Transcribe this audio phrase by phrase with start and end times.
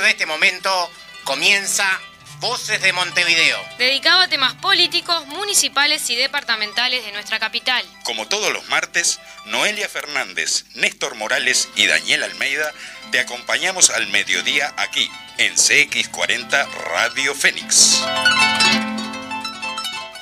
[0.00, 0.90] partir de este momento
[1.24, 2.00] comienza
[2.38, 3.58] Voces de Montevideo.
[3.76, 7.84] Dedicado a temas políticos, municipales y departamentales de nuestra capital.
[8.04, 12.72] Como todos los martes, Noelia Fernández, Néstor Morales y Daniel Almeida
[13.10, 18.02] te acompañamos al mediodía aquí en CX40 Radio Fénix.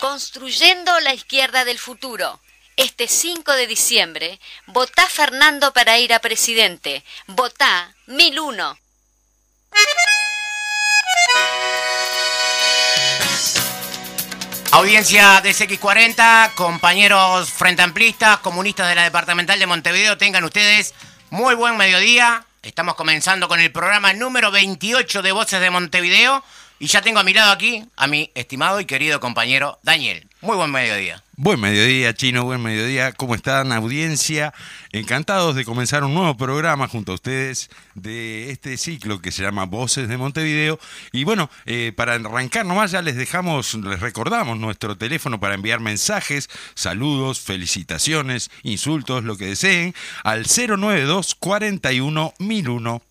[0.01, 2.41] Construyendo la izquierda del futuro.
[2.77, 7.05] Este 5 de diciembre, votá Fernando para ir a presidente.
[7.27, 8.77] Votá 1001.
[14.71, 20.95] Audiencia de CX40, compañeros frente amplistas, comunistas de la departamental de Montevideo, tengan ustedes
[21.31, 22.45] muy buen mediodía.
[22.63, 26.45] Estamos comenzando con el programa número 28 de Voces de Montevideo
[26.79, 30.28] y ya tengo a mi lado aquí a mi estimado y querido compañero Daniel.
[30.41, 31.21] Muy buen mediodía.
[31.37, 33.11] Buen mediodía, Chino, buen mediodía.
[33.11, 34.55] ¿Cómo están, audiencia?
[34.93, 39.65] Encantados de comenzar un nuevo programa junto a ustedes de este ciclo que se llama
[39.65, 40.79] Voces de Montevideo.
[41.11, 45.81] Y bueno, eh, para arrancar nomás ya les dejamos, les recordamos nuestro teléfono para enviar
[45.81, 53.03] mensajes, saludos, felicitaciones, insultos, lo que deseen, al 092 41 1001.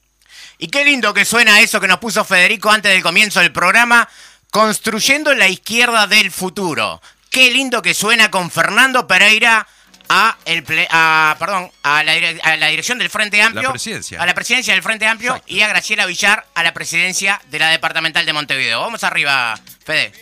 [0.60, 4.08] Y qué lindo que suena eso que nos puso Federico antes del comienzo del programa,
[4.50, 7.02] construyendo la izquierda del futuro.
[7.38, 9.68] Qué lindo que suena con Fernando Pereira
[10.10, 13.70] a, el perdón, a, la, dirección del Frente Amplio.
[14.18, 17.70] A la presidencia del Frente Amplio y a Graciela Villar a la presidencia de la
[17.70, 18.82] Departamental de Montevideo.
[18.82, 19.54] Vamos arriba,
[19.86, 20.14] Fede.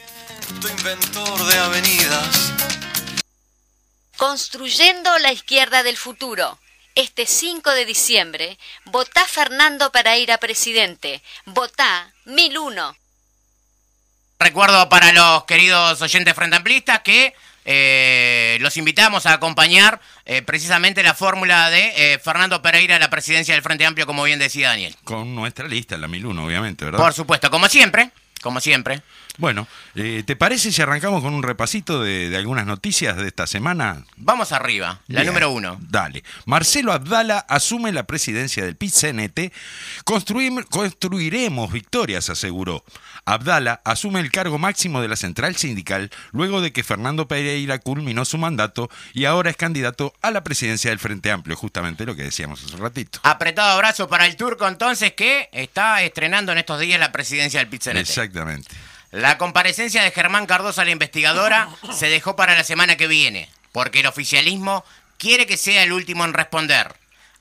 [0.70, 2.52] inventor de avenidas.
[4.18, 6.60] Construyendo la izquierda del futuro.
[6.96, 11.24] Este 5 de diciembre, votá Fernando para ir a presidente.
[11.46, 12.94] Votá 1001.
[14.46, 17.34] Recuerdo para los queridos oyentes frente amplistas que
[17.66, 23.10] eh, los invitamos a acompañar eh, precisamente la fórmula de eh, Fernando Pereira a la
[23.10, 24.96] presidencia del Frente Amplio, como bien decía Daniel.
[25.04, 27.00] Con nuestra lista, la 1001, obviamente, ¿verdad?
[27.00, 28.12] Por supuesto, como siempre,
[28.44, 29.02] como siempre.
[29.38, 34.06] Bueno, eh, ¿te parece si arrancamos con un repasito de, algunas noticias de esta semana?
[34.18, 35.78] Vamos arriba, la número uno.
[35.82, 36.24] Dale.
[36.46, 39.52] Marcelo Abdala asume la presidencia del PIT-CNT.
[40.04, 42.84] construiremos victorias, aseguró.
[43.26, 48.24] Abdala asume el cargo máximo de la central sindical luego de que Fernando Pereira culminó
[48.24, 52.24] su mandato y ahora es candidato a la presidencia del Frente Amplio, justamente lo que
[52.24, 53.20] decíamos hace un ratito.
[53.24, 57.70] Apretado abrazo para el turco entonces que está estrenando en estos días la presidencia del
[57.70, 57.98] PIT-CNT.
[57.98, 58.76] Exactamente.
[59.16, 63.50] La comparecencia de Germán Cardoso a la investigadora se dejó para la semana que viene,
[63.72, 64.84] porque el oficialismo
[65.18, 66.94] quiere que sea el último en responder.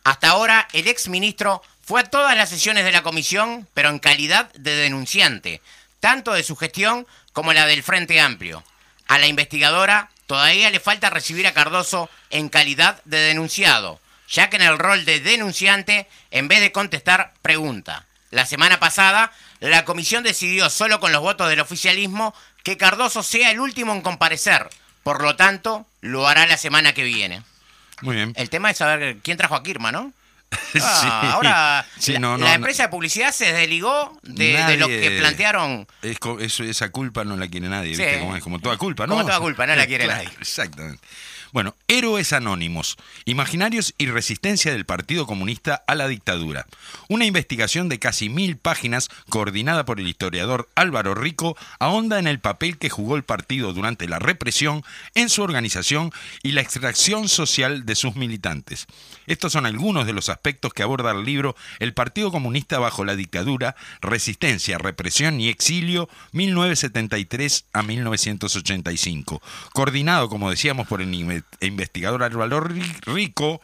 [0.04, 3.98] Hasta ahora, el ex ministro fue a todas las sesiones de la comisión, pero en
[3.98, 5.60] calidad de denunciante,
[5.98, 8.62] tanto de su gestión como la del Frente Amplio.
[9.08, 13.98] A la investigadora todavía le falta recibir a Cardoso en calidad de denunciado,
[14.28, 18.06] ya que en el rol de denunciante, en vez de contestar, pregunta.
[18.30, 19.32] La semana pasada
[19.70, 24.02] la comisión decidió, solo con los votos del oficialismo, que Cardoso sea el último en
[24.02, 24.68] comparecer.
[25.02, 27.42] Por lo tanto, lo hará la semana que viene.
[28.02, 28.32] Muy bien.
[28.36, 30.12] El tema es saber quién trajo a Kirma, ¿no?
[30.80, 31.86] Ah, ahora
[32.38, 35.86] la, empresa de publicidad se desligó de, lo que plantearon.
[36.02, 38.20] Es, esa culpa no la quiere nadie, ¿viste?
[38.20, 39.14] Como, es como toda culpa, ¿no?
[39.14, 40.28] Como toda culpa, no la quiere nadie.
[40.40, 41.00] Exactamente.
[41.54, 46.66] Bueno, héroes anónimos, imaginarios y resistencia del Partido Comunista a la dictadura.
[47.08, 52.40] Una investigación de casi mil páginas, coordinada por el historiador Álvaro Rico, ahonda en el
[52.40, 54.82] papel que jugó el partido durante la represión,
[55.14, 56.10] en su organización
[56.42, 58.88] y la extracción social de sus militantes.
[59.28, 63.14] Estos son algunos de los aspectos que aborda el libro El Partido Comunista bajo la
[63.14, 69.40] dictadura, resistencia, represión y exilio 1973 a 1985,
[69.72, 71.12] coordinado, como decíamos, por el
[71.60, 73.60] investigador Álvaro Rico,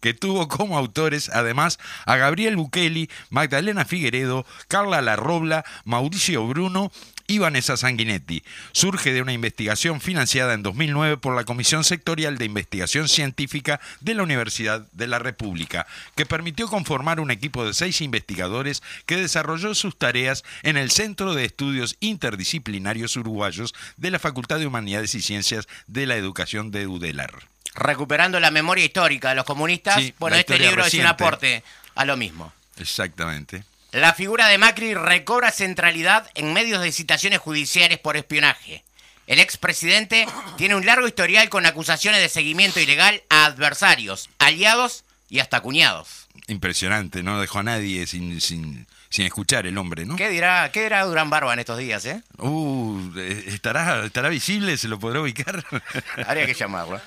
[0.00, 6.92] que tuvo como autores además a Gabriel Bukeli, Magdalena Figueredo, Carla Larrobla, Mauricio Bruno
[7.28, 8.42] y Vanessa Sanguinetti.
[8.72, 14.14] Surge de una investigación financiada en 2009 por la Comisión Sectorial de Investigación Científica de
[14.14, 15.86] la Universidad de la República,
[16.16, 21.34] que permitió conformar un equipo de seis investigadores que desarrolló sus tareas en el Centro
[21.34, 26.86] de Estudios Interdisciplinarios Uruguayos de la Facultad de Humanidades y Ciencias de la Educación de
[26.86, 27.34] UDELAR.
[27.74, 31.62] Recuperando la memoria histórica de los comunistas, bueno, este libro es un aporte
[31.94, 32.52] a lo mismo.
[32.78, 33.64] Exactamente.
[33.92, 38.84] La figura de Macri recobra centralidad en medios de citaciones judiciales por espionaje.
[39.26, 40.26] El expresidente
[40.58, 46.28] tiene un largo historial con acusaciones de seguimiento ilegal a adversarios, aliados y hasta cuñados.
[46.48, 50.16] Impresionante, no dejó a nadie sin, sin, escuchar el hombre, ¿no?
[50.16, 52.22] ¿Qué dirá, qué dirá Durán Barba en estos días, eh?
[52.36, 54.76] Uh, eh, ¿estará, ¿estará visible?
[54.76, 55.64] ¿Se lo podrá ubicar?
[56.26, 57.00] Habría que llamarlo.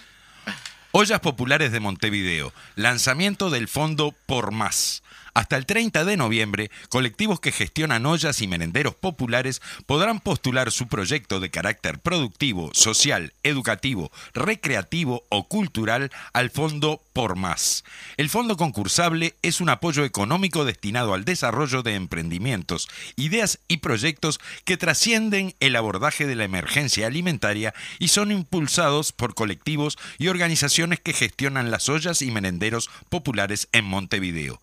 [0.92, 2.54] Ollas Populares de Montevideo.
[2.76, 8.48] Lanzamiento del fondo Por Más Hasta el 30 de noviembre, colectivos que gestionan ollas y
[8.48, 16.50] merenderos populares podrán postular su proyecto de carácter productivo, social, educativo, recreativo o cultural al
[16.50, 17.86] Fondo Por Más.
[18.18, 24.40] El fondo concursable es un apoyo económico destinado al desarrollo de emprendimientos, ideas y proyectos
[24.66, 31.00] que trascienden el abordaje de la emergencia alimentaria y son impulsados por colectivos y organizaciones
[31.00, 34.62] que gestionan las ollas y merenderos populares en Montevideo.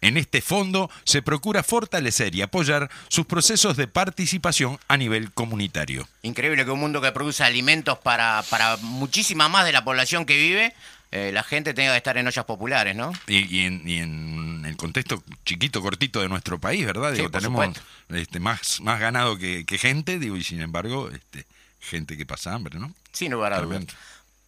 [0.00, 6.08] En este fondo se procura fortalecer y apoyar sus procesos de participación a nivel comunitario.
[6.22, 10.36] Increíble que un mundo que produce alimentos para, para muchísima más de la población que
[10.36, 10.74] vive,
[11.12, 13.12] eh, la gente tenga que estar en ollas populares, ¿no?
[13.28, 17.10] Y, en, y en el contexto chiquito, cortito de nuestro país, ¿verdad?
[17.10, 17.68] Sí, Digo, por tenemos
[18.08, 21.46] este, más, más ganado que, que gente, digo, y sin embargo, este,
[21.80, 22.92] gente que pasa hambre, ¿no?
[23.12, 23.84] Sin lugar a dudas.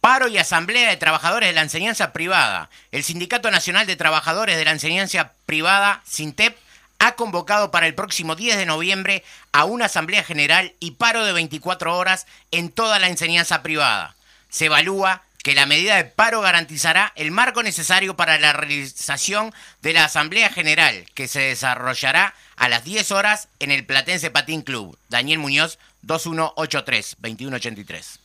[0.07, 2.69] Paro y Asamblea de Trabajadores de la Enseñanza Privada.
[2.93, 6.57] El Sindicato Nacional de Trabajadores de la Enseñanza Privada, SINTEP,
[6.97, 11.33] ha convocado para el próximo 10 de noviembre a una asamblea general y paro de
[11.33, 14.15] 24 horas en toda la enseñanza privada.
[14.47, 19.91] Se evalúa que la medida de paro garantizará el marco necesario para la realización de
[19.91, 24.97] la asamblea general, que se desarrollará a las 10 horas en el Platense Patín Club.
[25.09, 28.16] Daniel Muñoz, 2183-2183.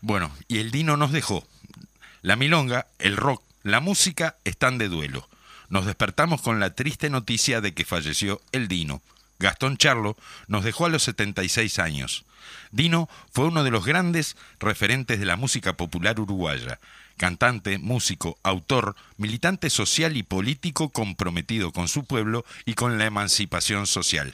[0.00, 1.46] Bueno, y el Dino nos dejó.
[2.22, 5.28] La milonga, el rock, la música están de duelo.
[5.68, 9.02] Nos despertamos con la triste noticia de que falleció el Dino.
[9.38, 10.16] Gastón Charlo
[10.46, 12.24] nos dejó a los 76 años.
[12.70, 16.78] Dino fue uno de los grandes referentes de la música popular uruguaya.
[17.16, 23.86] Cantante, músico, autor, militante social y político comprometido con su pueblo y con la emancipación
[23.86, 24.32] social.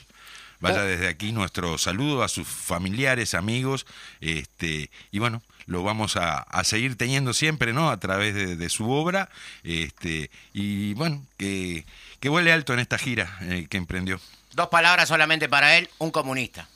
[0.61, 0.87] Vaya Oh.
[0.87, 3.87] desde aquí nuestro saludo a sus familiares, amigos,
[4.21, 7.91] este, y bueno, lo vamos a, a seguir teniendo siempre, ¿no?
[7.91, 9.29] A través de, su obra,
[9.63, 11.85] este, y bueno, que,
[12.21, 14.21] que vuele alto en esta gira eh, que emprendió.
[14.53, 16.69] Dos palabras solamente para él, un comunista.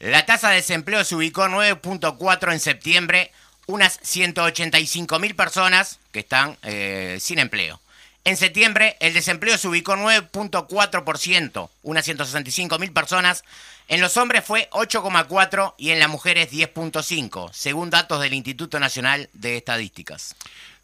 [0.00, 3.32] La tasa de desempleo se ubicó en 9.4 en septiembre,
[3.66, 7.80] unas 185 mil personas que están eh, sin empleo.
[8.24, 13.44] En septiembre el desempleo se ubicó en 9.4%, unas 165 mil personas.
[13.88, 19.28] En los hombres fue 8,4 y en las mujeres 10.5, según datos del Instituto Nacional
[19.34, 20.34] de Estadísticas.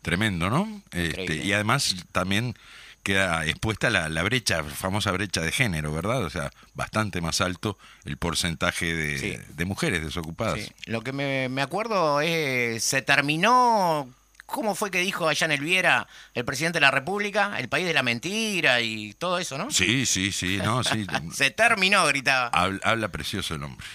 [0.02, 0.82] Tremendo, ¿no?
[0.92, 2.54] Este, y además también
[3.02, 6.22] queda expuesta la, la brecha, famosa brecha de género, ¿verdad?
[6.25, 9.38] O sea, bastante más alto el porcentaje de, Sí.
[9.56, 10.60] de mujeres desocupadas.
[10.60, 14.06] Sí, Lo que me, me acuerdo es, se terminó,
[14.50, 17.58] ¿cómo fue que dijo allá en Elviera el presidente de la República?
[17.58, 19.70] El país de la mentira y todo eso, ¿no?
[19.70, 21.06] Sí, sí, sí, no, sí.
[21.32, 22.49] Se terminó, gritaba.
[22.49, 23.87] Habla, habla precioso el hombre.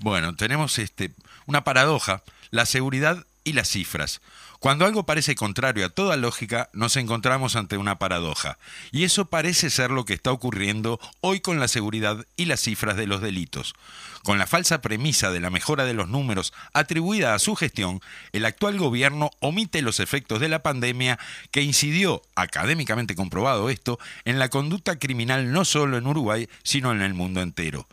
[0.00, 1.12] Bueno, tenemos este,
[1.46, 4.20] una paradoja, la seguridad y las cifras.
[4.60, 8.58] Cuando algo parece contrario a toda lógica, nos encontramos ante una paradoja.
[8.92, 12.94] Y eso parece ser lo que está ocurriendo hoy con la seguridad y las cifras
[12.98, 13.74] de los delitos.
[14.22, 18.02] Con la falsa premisa de la mejora de los números atribuida a su gestión,
[18.32, 21.18] el actual gobierno omite los efectos de la pandemia
[21.52, 27.00] que incidió, académicamente comprobado esto, en la conducta criminal no solo en Uruguay, sino en
[27.00, 27.88] el mundo entero.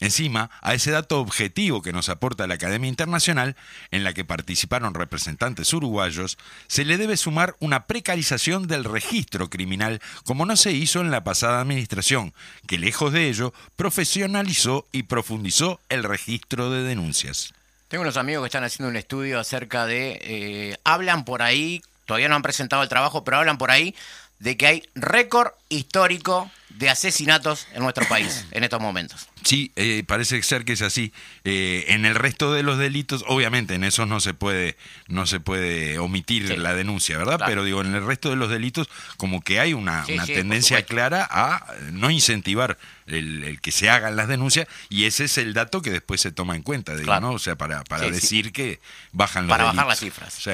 [0.00, 3.56] Encima, a ese dato objetivo que nos aporta la Academia Internacional,
[3.90, 10.00] en la que participaron representantes uruguayos, se le debe sumar una precarización del registro criminal,
[10.24, 12.34] como no se hizo en la pasada administración,
[12.66, 17.54] que lejos de ello, profesionalizó y profundizó el registro de denuncias.
[17.88, 22.28] Tengo unos amigos que están haciendo un estudio acerca de, eh, hablan por ahí, todavía
[22.28, 23.94] no han presentado el trabajo, pero hablan por ahí
[24.38, 29.28] de que hay récord histórico de asesinatos en nuestro país en estos momentos.
[29.46, 31.12] Sí, eh, parece ser que es así.
[31.44, 34.76] Eh, en el resto de los delitos, obviamente, en esos no se puede,
[35.06, 36.56] no se puede omitir Sí.
[36.56, 37.36] la denuncia, ¿verdad?
[37.36, 37.50] Claro.
[37.50, 40.32] Pero digo, en el resto de los delitos, como que hay una, Sí, una sí,
[40.32, 42.76] por tendencia clara a no incentivar
[43.06, 46.32] el, el que se hagan las denuncias, y ese es el dato que después se
[46.32, 47.28] toma en cuenta, digo, Claro.
[47.28, 47.32] ¿no?
[47.34, 48.80] O sea, para, para decir que
[49.12, 49.76] bajan los Para delitos.
[49.76, 50.34] bajar las cifras.
[50.34, 50.50] Sí.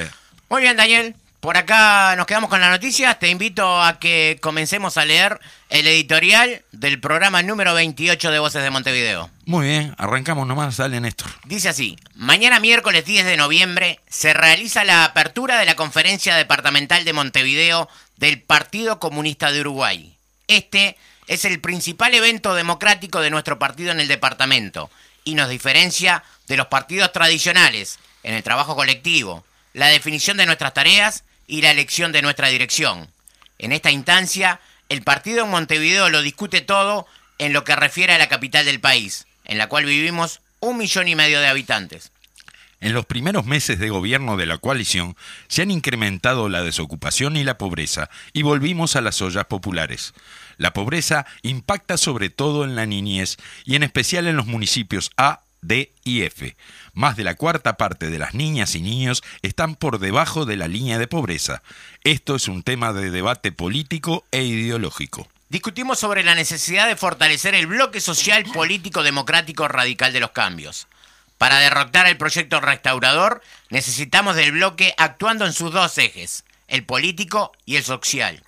[0.50, 1.14] Muy bien, Daniel.
[1.42, 3.18] Por acá nos quedamos con las noticias.
[3.18, 8.62] Te invito a que comencemos a leer el editorial del programa número 28 de Voces
[8.62, 9.28] de Montevideo.
[9.44, 11.32] Muy bien, arrancamos nomás, dale Néstor.
[11.44, 17.04] Dice así, mañana miércoles 10 de noviembre se realiza la apertura de la conferencia departamental
[17.04, 20.14] de Montevideo del Partido Comunista de Uruguay.
[20.46, 20.96] Este
[21.26, 24.90] es el principal evento democrático de nuestro partido en el departamento
[25.24, 30.72] y nos diferencia de los partidos tradicionales en el trabajo colectivo, la definición de nuestras
[30.72, 33.08] tareas y la elección de nuestra dirección.
[33.58, 37.06] En esta instancia, el partido en Montevideo lo discute todo
[37.38, 41.08] en lo que refiere a la capital del país, en la cual vivimos un millón
[41.08, 42.12] y medio de habitantes.
[42.80, 47.44] En los primeros meses de gobierno de la coalición se han incrementado la desocupación y
[47.44, 50.14] la pobreza y volvimos a las ollas populares.
[50.58, 55.42] La pobreza impacta sobre todo en la niñez y en especial en los municipios A,
[55.60, 56.56] D y F.
[56.94, 60.68] Más de la cuarta parte de las niñas y niños están por debajo de la
[60.68, 61.62] línea de pobreza.
[62.04, 65.26] Esto es un tema de debate político e ideológico.
[65.48, 70.86] Discutimos sobre la necesidad de fortalecer el bloque social político democrático radical de los cambios.
[71.38, 77.52] Para derrotar el proyecto restaurador necesitamos del bloque actuando en sus dos ejes, el político
[77.64, 78.42] y el social.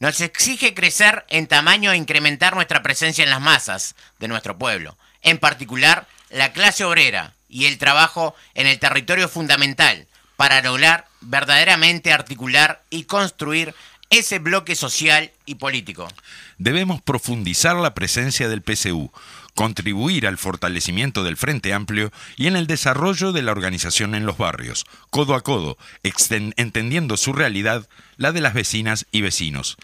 [0.00, 4.96] Nos exige crecer en tamaño e incrementar nuestra presencia en las masas de nuestro pueblo,
[5.22, 12.12] en particular la clase obrera y el trabajo en el territorio fundamental para lograr verdaderamente
[12.12, 13.76] articular y construir
[14.10, 16.08] ese bloque social y político.
[16.58, 19.12] Debemos profundizar la presencia del PCU,
[19.54, 24.36] contribuir al fortalecimiento del Frente Amplio y en el desarrollo de la organización en los
[24.36, 25.78] barrios, codo a codo,
[26.56, 29.76] entendiendo su realidad, la de las vecinas y vecinos.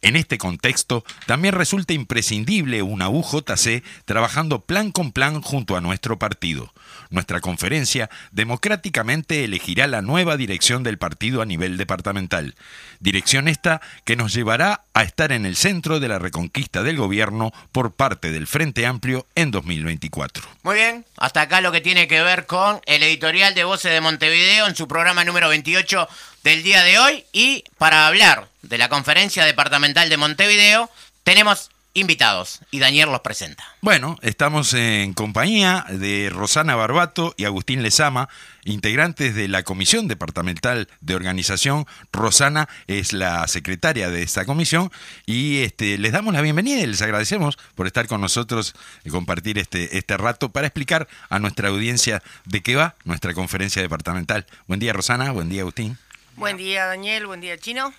[0.00, 6.18] En este contexto, también resulta imprescindible una UJC trabajando plan con plan junto a nuestro
[6.18, 6.72] partido.
[7.10, 12.54] Nuestra conferencia democráticamente elegirá la nueva dirección del partido a nivel departamental.
[13.00, 17.52] Dirección esta que nos llevará a estar en el centro de la reconquista del gobierno
[17.72, 20.44] por parte del Frente Amplio en 2024.
[20.62, 24.00] Muy bien, hasta acá lo que tiene que ver con el editorial de Voces de
[24.00, 26.08] Montevideo en su programa número 28
[26.42, 27.24] del día de hoy.
[27.32, 30.90] Y para hablar de la conferencia departamental de Montevideo,
[31.22, 33.64] tenemos invitados y Daniel los presenta.
[33.80, 38.28] Bueno, estamos en compañía de Rosana Barbato y Agustín Lezama,
[38.64, 41.86] integrantes de la Comisión Departamental de Organización.
[42.12, 44.92] Rosana es la secretaria de esta comisión
[45.24, 48.74] y este, les damos la bienvenida y les agradecemos por estar con nosotros
[49.04, 53.80] y compartir este, este rato para explicar a nuestra audiencia de qué va nuestra conferencia
[53.80, 54.44] departamental.
[54.66, 55.96] Buen día Rosana, buen día Agustín.
[56.36, 57.94] Buen día Daniel, buen día Chino.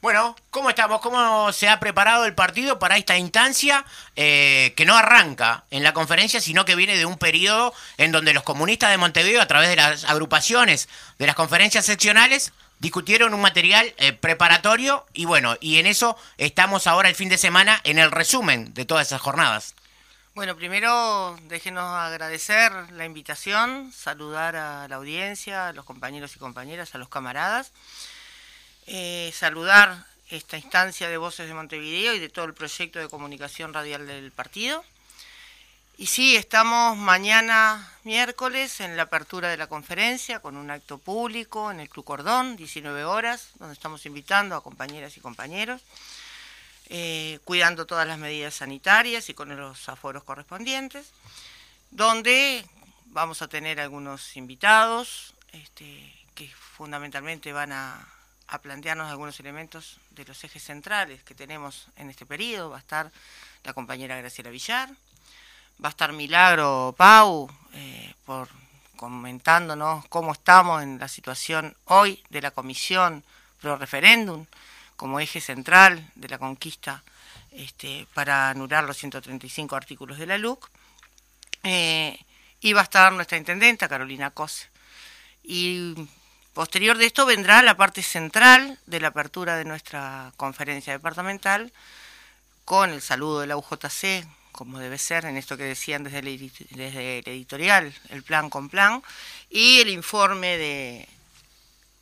[0.00, 1.02] Bueno, ¿cómo estamos?
[1.02, 3.84] ¿Cómo se ha preparado el partido para esta instancia
[4.16, 8.32] eh, que no arranca en la conferencia, sino que viene de un periodo en donde
[8.32, 10.88] los comunistas de Montevideo, a través de las agrupaciones
[11.18, 16.86] de las conferencias seccionales, discutieron un material eh, preparatorio y bueno, y en eso estamos
[16.86, 19.74] ahora el fin de semana en el resumen de todas esas jornadas.
[20.34, 26.94] Bueno, primero déjenos agradecer la invitación, saludar a la audiencia, a los compañeros y compañeras,
[26.94, 27.72] a los camaradas.
[28.86, 33.74] Eh, saludar esta instancia de Voces de Montevideo y de todo el proyecto de comunicación
[33.74, 34.84] radial del partido.
[35.98, 41.70] Y sí, estamos mañana miércoles en la apertura de la conferencia con un acto público
[41.70, 45.82] en el Club Cordón, 19 horas, donde estamos invitando a compañeras y compañeros,
[46.88, 51.10] eh, cuidando todas las medidas sanitarias y con los aforos correspondientes,
[51.90, 52.64] donde
[53.06, 58.08] vamos a tener algunos invitados este, que fundamentalmente van a
[58.50, 62.70] a plantearnos algunos elementos de los ejes centrales que tenemos en este periodo.
[62.70, 63.10] Va a estar
[63.64, 64.90] la compañera Graciela Villar,
[65.82, 68.48] va a estar Milagro Pau eh, por
[68.96, 73.24] comentándonos cómo estamos en la situación hoy de la comisión
[73.60, 74.44] pro referéndum
[74.96, 77.02] como eje central de la conquista
[77.52, 80.68] este, para anular los 135 artículos de la LUC.
[81.62, 82.18] Eh,
[82.60, 84.68] y va a estar nuestra intendenta, Carolina Cose.
[85.42, 85.94] Y
[86.54, 91.72] Posterior de esto vendrá la parte central de la apertura de nuestra conferencia departamental
[92.64, 96.52] con el saludo de la UJC, como debe ser en esto que decían desde el,
[96.70, 99.02] desde el editorial, el plan con plan,
[99.48, 101.08] y el informe de,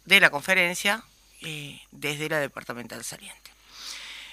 [0.07, 1.03] de la conferencia
[1.43, 3.51] eh, desde la departamental saliente.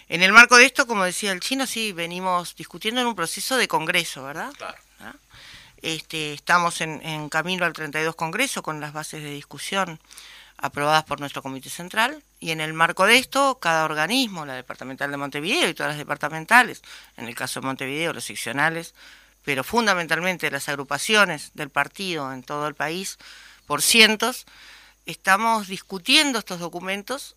[0.07, 3.57] En el marco de esto, como decía el chino, sí, venimos discutiendo en un proceso
[3.57, 4.53] de congreso, ¿verdad?
[4.57, 4.77] Claro.
[4.99, 5.15] ¿Ah?
[5.85, 9.99] Este, estamos en, camino al 32 Congreso con las bases de discusión
[10.57, 15.11] aprobadas por nuestro Comité Central y en el marco de esto, cada organismo, la Departamental
[15.11, 16.81] de Montevideo y todas las departamentales,
[17.17, 18.95] en el caso de Montevideo, los seccionales,
[19.43, 23.19] pero fundamentalmente las agrupaciones del partido en todo el país,
[23.67, 24.47] por cientos,
[25.05, 27.35] estamos discutiendo estos documentos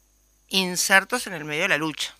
[0.49, 2.15] insertos en el medio de la lucha,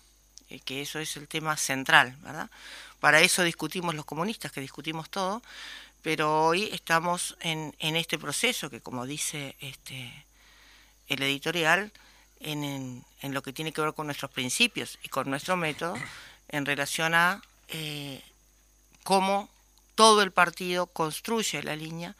[0.51, 2.51] eh, que eso es el tema central, ¿verdad?
[2.99, 5.41] Para eso discutimos los comunistas, que discutimos todo,
[6.01, 10.25] pero hoy estamos en, en este proceso que, como dice este,
[11.07, 11.91] el editorial,
[12.39, 15.95] en, en, lo que tiene que ver con nuestros principios y con nuestro método
[16.47, 18.21] en relación a eh,
[19.03, 19.49] cómo
[19.95, 22.15] todo el partido construye la línea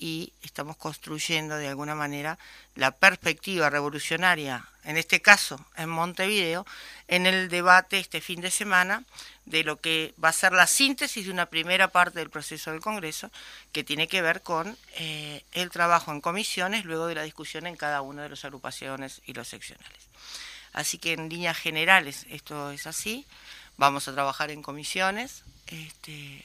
[0.00, 2.38] y estamos construyendo de alguna manera
[2.74, 6.66] la perspectiva revolucionaria, en este caso en Montevideo,
[7.06, 9.04] en el debate este fin de semana
[9.44, 12.80] de lo que va a ser la síntesis de una primera parte del proceso del
[12.80, 13.30] Congreso,
[13.72, 17.76] que tiene que ver con eh, el trabajo en comisiones luego de la discusión en
[17.76, 20.08] cada una de las agrupaciones y los seccionales.
[20.72, 23.26] Así que en líneas generales esto es así,
[23.76, 25.42] vamos a trabajar en comisiones.
[25.66, 26.42] Este,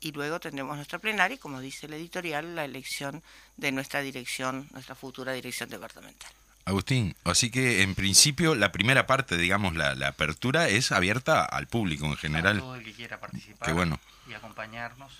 [0.00, 3.22] y luego tendremos nuestra plenaria y, como dice el editorial, la elección
[3.56, 6.30] de nuestra dirección, nuestra futura dirección departamental.
[6.68, 12.04] Agustín, así que en principio la primera parte, digamos, la, apertura es abierta al público
[12.04, 12.58] en general.
[12.58, 13.98] A todo el que quiera participar bueno.
[14.28, 15.12] y acompañarnos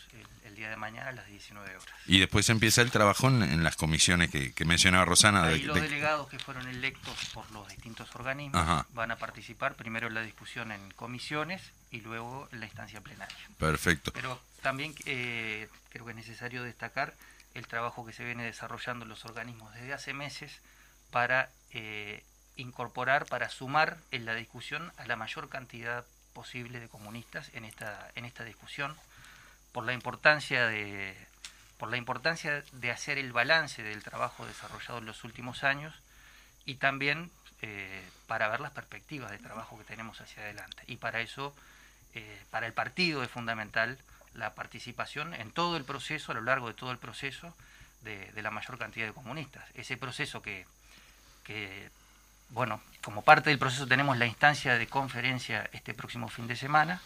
[0.45, 1.95] el, día de mañana a las 19 horas.
[2.07, 5.45] Y después empieza el trabajo en, las comisiones que, mencionaba Rosana.
[5.45, 10.14] Ahí los delegados que fueron electos por los distintos organismos van a participar primero en
[10.14, 13.37] la discusión en comisiones y luego en la instancia plenaria.
[13.57, 14.12] Perfecto.
[14.12, 17.14] Pero también eh, creo que es necesario destacar
[17.55, 20.61] el trabajo que se viene desarrollando en los organismos desde hace meses
[21.10, 22.22] para eh,
[22.56, 28.10] incorporar, para sumar en la discusión a la mayor cantidad posible de comunistas en esta,
[28.14, 28.96] en esta discusión,
[29.72, 31.16] por la importancia de
[31.78, 35.94] por la importancia de hacer el balance del trabajo desarrollado en los últimos años
[36.64, 37.30] y también
[37.62, 40.82] eh, para ver las perspectivas de trabajo que tenemos hacia adelante.
[40.88, 41.54] Y para eso,
[42.50, 43.96] para el partido es fundamental
[44.34, 47.54] la participación en todo el proceso, a lo largo de todo el proceso,
[48.02, 49.64] de, la mayor cantidad de comunistas.
[49.74, 50.66] Ese proceso que,
[51.49, 51.90] que,
[52.50, 57.00] bueno, como parte del proceso tenemos la instancia de conferencia este próximo fin de semana,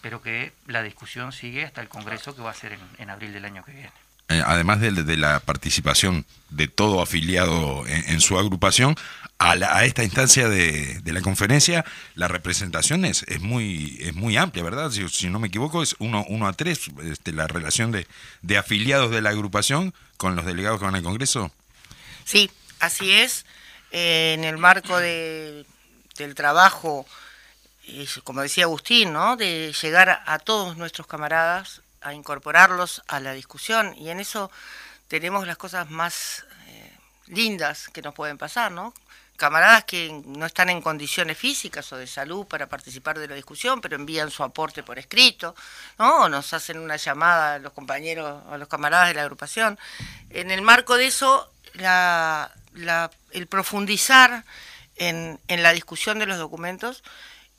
[0.00, 3.44] pero que la discusión sigue hasta el Congreso que va a ser en abril del
[3.44, 3.92] año que viene.
[4.30, 8.94] Eh, además de, la participación de todo afiliado en, su agrupación,
[9.40, 11.84] a, esta instancia de, la conferencia,
[12.14, 14.92] la representación es, muy, es muy amplia, ¿verdad?
[14.92, 18.06] Si, no me equivoco, es uno, uno a tres este, la relación de,
[18.42, 21.50] de afiliados de la agrupación con los delegados que van al Congreso.
[22.24, 23.44] Sí, así es.
[23.92, 25.66] Eh, en el marco de,
[26.16, 27.06] del trabajo,
[28.24, 29.36] como decía Agustín, ¿no?
[29.36, 34.50] de llegar a todos nuestros camaradas a incorporarlos a la discusión y en eso
[35.08, 36.92] tenemos las cosas más eh,
[37.26, 38.94] lindas que nos pueden pasar, ¿no?
[39.36, 43.80] Camaradas que no están en condiciones físicas o de salud para participar de la discusión,
[43.80, 45.56] pero envían su aporte por escrito,
[45.98, 46.24] ¿no?
[46.24, 49.78] O nos hacen una llamada a los compañeros, a los camaradas de la agrupación.
[50.28, 52.52] En el marco de eso, la,
[53.32, 54.44] el profundizar
[54.96, 57.02] en, en, la discusión de los documentos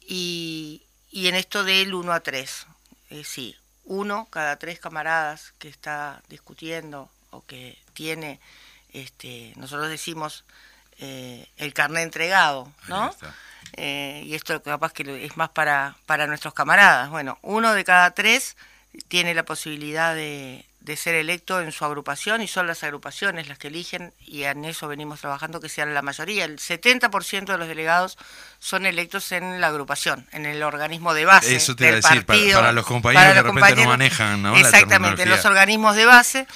[0.08, 2.68] y, y en esto del 1 a 3.
[3.10, 8.40] Eh, sí, uno cada tres camaradas que está discutiendo o que tiene,
[8.94, 10.44] este, nosotros decimos,
[11.00, 13.14] eh, el carnet entregado, ¿no?
[13.74, 17.10] Eh, y esto capaz que es más para, para nuestros camaradas.
[17.10, 18.56] Bueno, uno de cada tres
[19.08, 23.60] tiene la posibilidad de, de ser electo en su agrupación y son las agrupaciones las
[23.60, 26.46] que eligen y en eso venimos trabajando que sean la mayoría.
[26.46, 28.18] El 70% de los delegados
[28.60, 31.56] son electos en la agrupación, en el organismo de base.
[31.56, 34.58] Eso te iba a decir, para, los compañeros que de repente no manejan ¿no?
[34.58, 36.48] Exactamente, los organismos de base.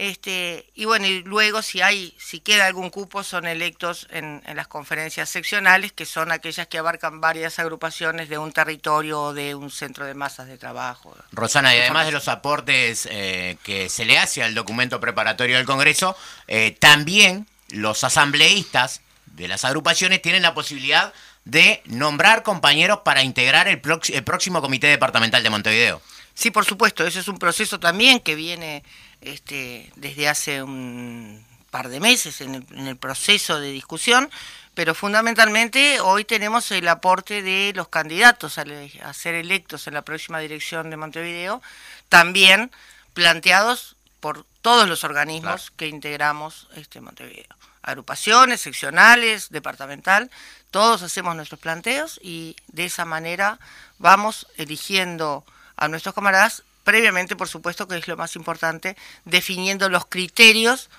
[0.00, 4.66] Este, y bueno, y luego si hay, si queda algún cupo, son electos en, las
[4.66, 9.70] conferencias seccionales, que son aquellas que abarcan varias agrupaciones de un territorio o de un
[9.70, 11.14] centro de masas de trabajo.
[11.32, 15.66] Rosana, y además de los aportes eh, que se le hace al documento preparatorio del
[15.66, 16.16] Congreso,
[16.48, 21.12] eh, también los asambleístas de las agrupaciones tienen la posibilidad
[21.44, 23.82] de nombrar compañeros para integrar el,
[24.14, 26.00] el próximo Comité Departamental de Montevideo.
[26.32, 28.82] Sí, por supuesto, ese es un proceso también que viene
[29.20, 34.28] este, desde hace un par de meses en el, proceso de discusión,
[34.74, 40.40] pero fundamentalmente hoy tenemos el aporte de los candidatos a, ser electos en la próxima
[40.40, 41.62] dirección de Montevideo,
[42.08, 42.70] también
[43.14, 47.56] planteados por todos los organismos que integramos este Montevideo.
[47.82, 50.30] Agrupaciones, seccionales, departamental,
[50.70, 53.58] todos hacemos nuestros planteos y de esa manera
[53.98, 55.44] vamos eligiendo
[55.76, 60.90] a nuestros camaradas previamente, por supuesto, que es lo más importante, definiendo los criterios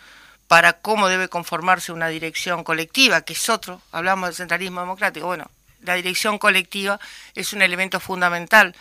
[0.48, 5.52] para cómo debe conformarse una dirección colectiva, que es otro, hablamos del centralismo democrático, bueno,
[5.82, 6.98] la dirección colectiva
[7.36, 8.74] es un elemento fundamental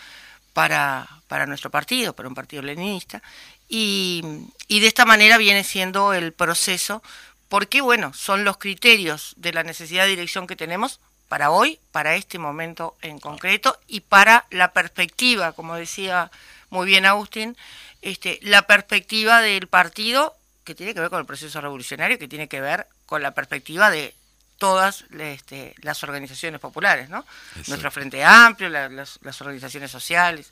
[0.52, 3.20] para, para nuestro partido, para un partido leninista,
[3.68, 4.22] y,
[4.68, 7.02] y de esta manera viene siendo el proceso,
[7.48, 12.14] porque bueno, son los criterios de la necesidad de dirección que tenemos para hoy, para
[12.14, 16.30] este momento en concreto, y para la perspectiva, como decía
[16.70, 17.56] muy bien Agustín,
[18.02, 22.48] este, la perspectiva del partido que tiene que ver con el proceso revolucionario, que tiene
[22.48, 24.14] que ver con la perspectiva de
[24.58, 27.24] todas este, las organizaciones populares, ¿no?
[27.66, 30.50] Nuestro Frente Amplio, las, organizaciones sociales.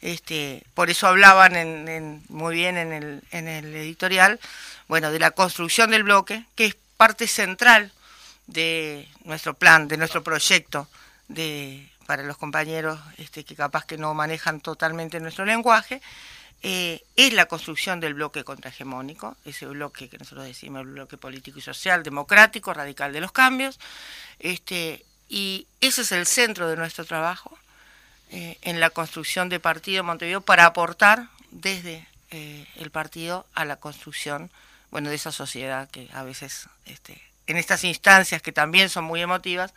[0.00, 4.40] Este, por eso hablaban en, muy bien en el, en el editorial,
[4.88, 7.92] bueno, de la construcción del bloque, que es parte central
[8.48, 10.88] de nuestro plan, de nuestro proyecto
[11.28, 16.00] de, para los compañeros este, que capaz que no manejan totalmente nuestro lenguaje,
[16.62, 21.58] eh, es la construcción del bloque contrahegemónico, ese bloque que nosotros decimos, el bloque político
[21.58, 23.78] y social, democrático, radical de los cambios,
[24.38, 27.58] este, y ese es el centro de nuestro trabajo
[28.30, 33.76] eh, en la construcción de partido Montevideo para aportar desde eh, el partido a la
[33.76, 34.50] construcción
[34.90, 39.20] bueno, de esa sociedad que a veces este, en estas instancias que también son muy
[39.20, 39.74] emotivas,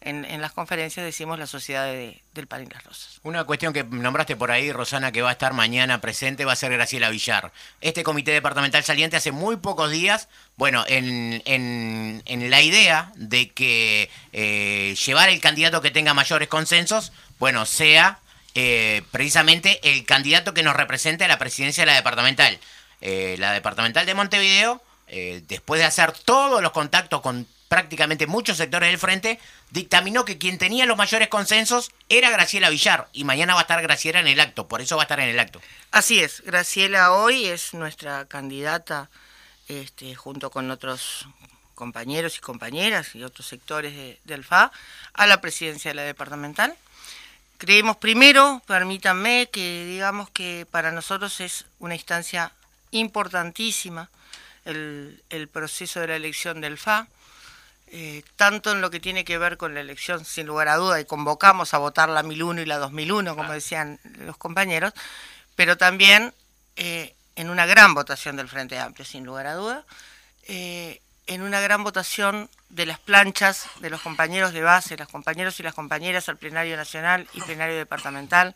[0.00, 3.20] en, las conferencias decimos la sociedad del Pan y las Rosas.
[3.22, 6.56] Una cuestión que nombraste por ahí, Rosana, que va a estar mañana presente, va a
[6.56, 7.52] ser Graciela Villar.
[7.80, 14.10] Este comité departamental saliente hace muy pocos días, bueno, en, en, la idea de que
[14.32, 18.20] eh, llevar el candidato que tenga mayores consensos, bueno, sea
[18.54, 22.58] eh, precisamente el candidato que nos represente a la presidencia de la departamental.
[23.00, 28.56] Eh, la departamental de Montevideo eh, después de hacer todos los contactos con prácticamente muchos
[28.56, 29.40] sectores del frente,
[29.70, 33.82] dictaminó que quien tenía los mayores consensos era Graciela Villar y mañana va a estar
[33.82, 35.60] Graciela en el acto, por eso va a estar en el acto.
[35.90, 39.08] Así es, Graciela hoy es nuestra candidata
[39.68, 41.26] este, junto con otros
[41.74, 44.72] compañeros y compañeras y otros sectores del FA
[45.12, 46.74] a la presidencia de la departamental.
[47.58, 52.52] Creemos primero, permítanme, que digamos que para nosotros es una instancia
[52.90, 54.08] importantísima
[54.66, 57.08] el, proceso de la elección del FA,
[57.88, 61.00] eh, tanto en lo que tiene que ver con la elección, sin lugar a duda,
[61.00, 64.92] y convocamos a votar la 1001 y la 2001, como decían los compañeros,
[65.54, 66.34] pero también
[66.76, 69.84] eh, en una gran votación del Frente Amplio, sin lugar a duda,
[70.48, 75.58] eh, en una gran votación de las planchas de los compañeros de base, los compañeros
[75.60, 78.54] y las compañeras al plenario nacional y plenario departamental,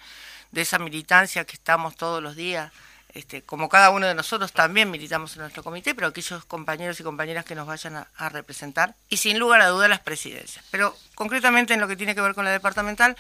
[0.51, 2.73] de esa militancia que estamos todos los días
[3.15, 7.03] este, como cada uno de nosotros también militamos en nuestro comité, pero aquellos compañeros y
[7.03, 10.65] compañeras que nos vayan a, representar, y sin lugar a duda las presidencias.
[10.71, 13.17] Pero concretamente en lo que tiene que ver con la departamental,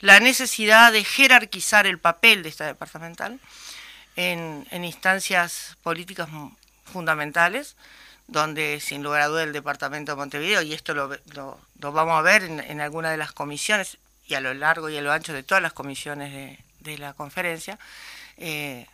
[0.00, 3.40] la necesidad de jerarquizar el papel de esta departamental
[4.14, 6.28] en, instancias políticas
[6.84, 7.76] fundamentales,
[8.28, 12.44] donde sin lugar a duda el departamento de Montevideo, y esto lo, vamos a ver
[12.44, 15.62] en, alguna de las comisiones, y a lo largo y a lo ancho de todas
[15.62, 17.78] las comisiones de, la conferencia,
[18.36, 18.86] eh,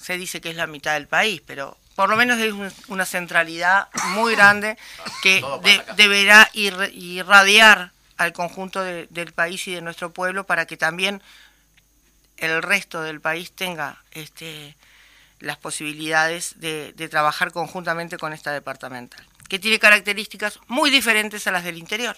[0.00, 2.52] se dice que es la mitad del país, pero por lo menos es
[2.88, 4.76] una centralidad muy grande
[5.22, 5.42] que
[5.96, 11.22] deberá irradiar al conjunto del país y de nuestro pueblo para que también
[12.36, 14.76] el resto del país tenga este,
[15.40, 21.64] las posibilidades de, trabajar conjuntamente con esta departamental, que tiene características muy diferentes a las
[21.64, 22.16] del interior.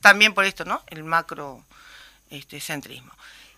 [0.00, 0.82] También por esto, ¿no?
[0.86, 1.64] El macro
[2.30, 3.12] este, centrismo.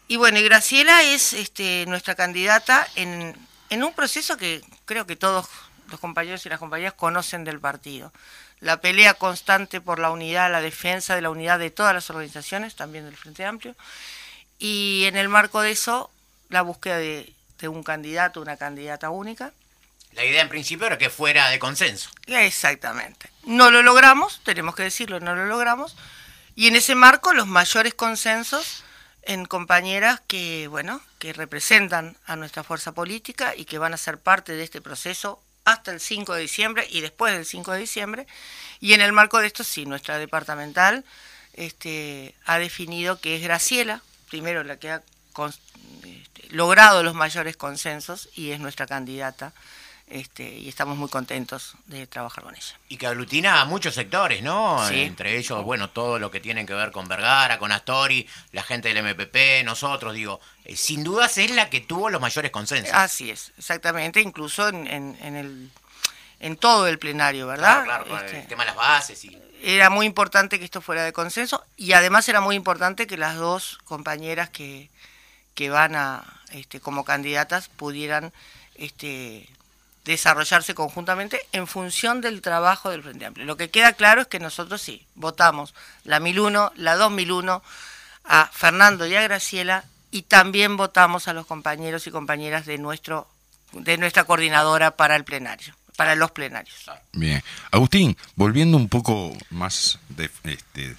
[0.08, 3.36] Y bueno, y Graciela es este, nuestra candidata en,
[3.70, 5.48] en un proceso que creo que todos
[5.90, 8.12] los compañeros y las compañeras conocen del partido.
[8.60, 12.76] La pelea constante por la unidad, la defensa de la unidad de todas las organizaciones,
[12.76, 13.74] también del Frente Amplio,
[14.58, 16.10] y en el marco de eso,
[16.50, 19.52] la búsqueda de, un candidato, una candidata única.
[20.12, 22.10] La idea en principio era que fuera de consenso.
[22.26, 23.30] Exactamente.
[23.44, 25.96] No lo logramos, tenemos que decirlo, no lo logramos,
[26.56, 28.84] y en ese marco los mayores consensos
[29.22, 34.18] en compañeras que, bueno, que representan a nuestra fuerza política y que van a ser
[34.18, 38.26] parte de este proceso hasta el 5 de diciembre y después del 5 de diciembre.
[38.80, 41.04] Y en el marco de esto, sí, nuestra departamental
[41.52, 45.02] este, ha definido que es Graciela, primero la que ha
[46.04, 49.52] este, logrado los mayores consensos y es nuestra candidata
[50.10, 52.78] este, y estamos muy contentos de trabajar con ella.
[52.88, 54.86] Y que aglutina a muchos sectores, ¿no?
[54.88, 58.92] Entre ellos, bueno, todo lo que tiene que ver con Vergara, con Astori, la gente
[58.92, 62.92] del MPP, nosotros, digo, eh, sin dudas es la que tuvo los mayores consensos.
[62.92, 65.70] Así es, exactamente, incluso en, en, el,
[66.40, 67.84] en todo el plenario, ¿verdad?
[67.84, 69.38] Claro, claro, el este, tema de las bases y...
[69.62, 73.36] Era muy importante que esto fuera de consenso y además era muy importante que las
[73.36, 74.88] dos compañeras que,
[75.54, 78.32] que van a, este, como candidatas pudieran
[78.74, 79.46] este,
[80.04, 83.46] desarrollarse conjuntamente en función del trabajo del Frente Amplio.
[83.46, 87.62] Lo que queda claro es que nosotros sí, votamos la 1001, la 2001,
[88.24, 93.28] a Fernando y a Graciela y también votamos a los compañeros y compañeras de nuestro
[93.72, 96.76] de nuestra coordinadora para el plenario, para los plenarios.
[97.12, 97.40] Bien.
[97.70, 100.96] Agustín, volviendo un poco más de, este,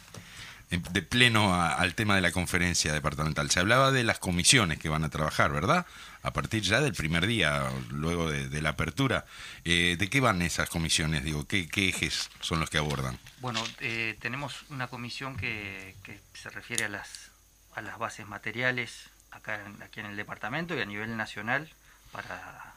[0.69, 3.51] de pleno a- al tema de la conferencia departamental.
[3.51, 5.85] Se hablaba de las comisiones que van a trabajar, ¿verdad?
[6.23, 9.25] A partir ya del primer día, luego de, la apertura.
[9.65, 11.23] Eh, ¿De qué van esas comisiones?
[11.23, 13.17] Digo, ¿qué, qué ejes son los que abordan?
[13.39, 15.95] Bueno, eh, tenemos una comisión que,
[16.33, 17.31] se refiere a las,
[17.75, 21.69] a las bases materiales acá aquí en el departamento y a nivel nacional
[22.11, 22.73] para,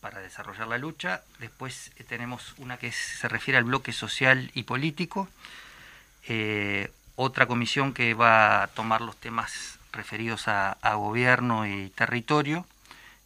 [0.00, 1.22] para desarrollar la lucha.
[1.38, 5.28] Después eh, tenemos una que se refiere al bloque social y político.
[6.26, 12.66] Eh, otra comisión que va a tomar los temas referidos a, a gobierno y territorio.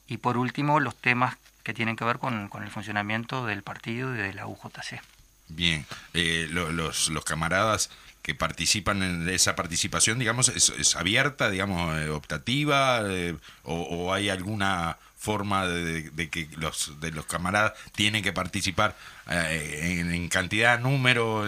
[0.07, 4.15] Y por último, los temas que tienen que ver con, con el funcionamiento del partido
[4.15, 5.01] y de la UJC.
[5.49, 7.91] Bien, eh, lo- los, los camaradas
[8.23, 14.15] que participan en esa participación, digamos, es, es abierta, digamos, eh, optativa, eh, o, o
[14.15, 18.95] hay alguna forma de, de que los de los camaradas tienen que participar
[19.31, 21.45] eh, en, en cantidad, número,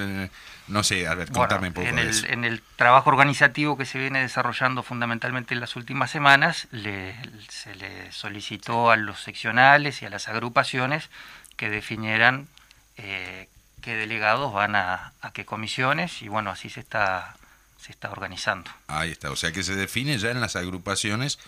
[0.68, 2.26] no sé, a ver, Bueno, contame un poco en de el, eso.
[2.26, 7.14] en el trabajo organizativo que se viene desarrollando fundamentalmente en las últimas semanas, le-
[7.48, 11.10] se le solicitó a los seccionales y a las agrupaciones
[11.56, 12.48] que definieran
[12.96, 13.48] eh,
[13.82, 17.36] qué delegados van a, a qué comisiones y bueno, así se está,
[17.80, 18.70] se está organizando.
[18.88, 21.38] Ahí está, o sea que se define ya en las agrupaciones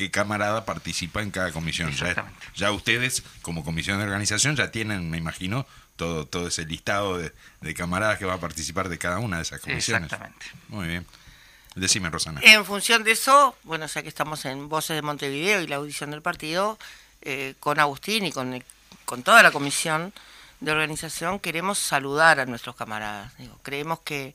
[0.00, 1.90] qué camarada participa en cada comisión.
[1.90, 2.46] Ya, Exactamente.
[2.54, 7.34] ya ustedes, como comisión de organización, ya tienen, me imagino, todo, todo ese listado de,
[7.60, 10.04] de camaradas que va a participar de cada una de esas comisiones.
[10.04, 10.46] Exactamente.
[10.68, 11.06] Muy bien.
[11.74, 12.40] Decime, Rosana.
[12.42, 16.10] En función de eso, bueno, ya que estamos en Voces de Montevideo y la audición
[16.12, 16.78] del partido,
[17.20, 18.64] eh, con Agustín y con,
[19.04, 20.14] con toda la comisión
[20.60, 23.36] de organización queremos saludar a nuestros camaradas.
[23.36, 24.34] Digo, creemos que,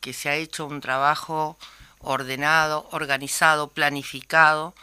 [0.00, 1.58] que se ha hecho un trabajo
[2.04, 4.74] ordenado, organizado, planificado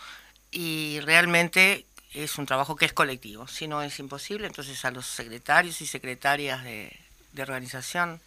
[0.51, 3.47] y realmente es un trabajo que es colectivo.
[3.47, 6.91] Si no es imposible, entonces a los secretarios y secretarias de,
[7.39, 8.19] organización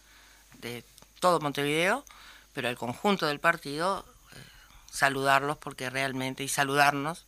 [0.61, 0.83] de
[1.19, 2.03] todo Montevideo,
[2.53, 4.37] pero al conjunto del partido, eh,
[4.91, 7.25] saludarlos porque realmente, y saludarnos,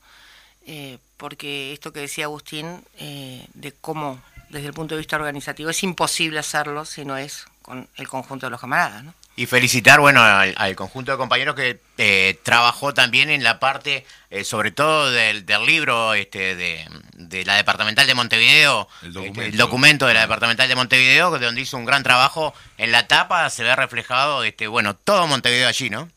[0.65, 5.69] eh, porque esto que decía Agustín, eh, de cómo desde el punto de vista organizativo
[5.69, 9.03] es imposible hacerlo si no es con el conjunto de los camaradas.
[9.03, 9.13] ¿no?
[9.37, 14.03] Y felicitar, bueno, al, al conjunto de compañeros que eh, trabajó también en la parte,
[14.31, 19.19] eh, sobre todo del, del libro este, de, de la Departamental de Montevideo, El este,
[19.19, 19.41] documento.
[19.43, 23.07] el documento de la Departamental de Montevideo, que donde hizo un gran trabajo en la
[23.07, 26.09] tapa, se ve reflejado, este, bueno, todo Montevideo allí, ¿no?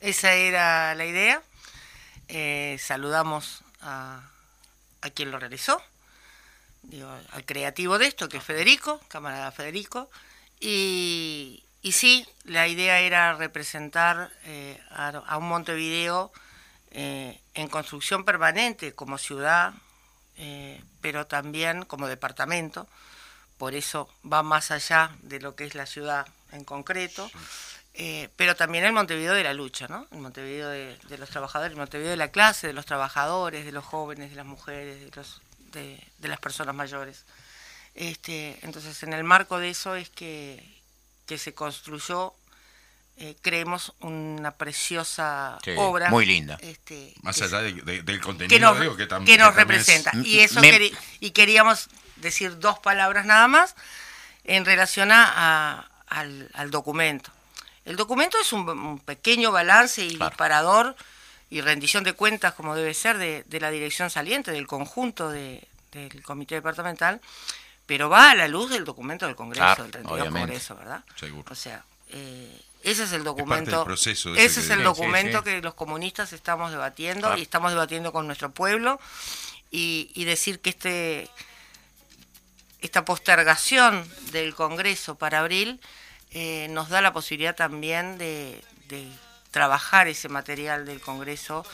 [0.00, 1.40] Esa era la idea.
[2.26, 4.22] Eh, saludamos a,
[5.02, 5.80] a quien lo realizó,
[6.82, 10.10] digo, al creativo de esto, que es Federico, camarada Federico.
[10.60, 16.32] Y, y sí, la idea era representar eh, a, a un Montevideo
[16.92, 19.74] eh, en construcción permanente como ciudad,
[20.38, 22.88] eh, pero también como departamento.
[23.58, 27.30] Por eso va más allá de lo que es la ciudad en concreto.
[28.36, 30.08] Pero también el Montevideo de la lucha, ¿no?
[30.10, 33.72] El Montevideo de, de los trabajadores, el Montevideo de la clase, de los trabajadores, de
[33.72, 37.24] los jóvenes, de las mujeres, de, los, de, de las personas mayores.
[37.94, 40.74] Este, entonces, en el marco de eso es que,
[41.26, 42.34] que se construyó,
[43.16, 46.10] eh, creemos, una preciosa Sí, obra.
[46.10, 46.58] muy linda.
[46.60, 49.56] Este, Más allá de- de- del contenido, que nos, digo, que, tam- que nos que
[49.56, 50.12] también es- representa.
[50.24, 53.74] Y eso Me- queri- y queríamos decir dos palabras nada más
[54.44, 57.30] en relación a, a- al, al documento.
[57.84, 60.30] El documento es un, un pequeño balance y Claro.
[60.30, 60.96] disparador
[61.50, 65.66] y rendición de cuentas, como debe ser, de, de la dirección saliente, del conjunto de-
[65.92, 67.20] del comité departamental,
[67.86, 70.48] pero va a la luz del documento del Congreso, Claro, del 32 obviamente.
[70.48, 71.04] Congreso, ¿verdad?
[71.16, 71.44] Seguro.
[71.50, 73.84] O sea, eh, ese es el documento.
[73.84, 75.44] proceso ese es el sí, documento sí.
[75.44, 79.00] que los comunistas estamos debatiendo y estamos debatiendo con nuestro pueblo
[79.70, 81.30] y, y decir que este
[82.80, 85.80] esta postergación del Congreso para abril
[86.32, 89.08] eh, nos da la posibilidad también de, de
[89.50, 91.64] trabajar ese material del Congreso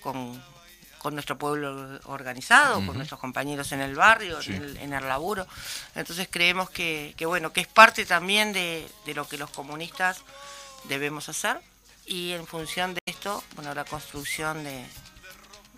[0.00, 0.42] con,
[0.98, 5.46] con nuestro pueblo organizado, con nuestros compañeros en el barrio, en, el, en el laburo.
[5.94, 10.22] Entonces creemos que, que, bueno, que es parte también de, de lo que los comunistas
[10.84, 11.60] debemos hacer
[12.08, 14.84] y en función de esto, bueno, la construcción de,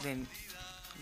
[0.02, 0.24] de,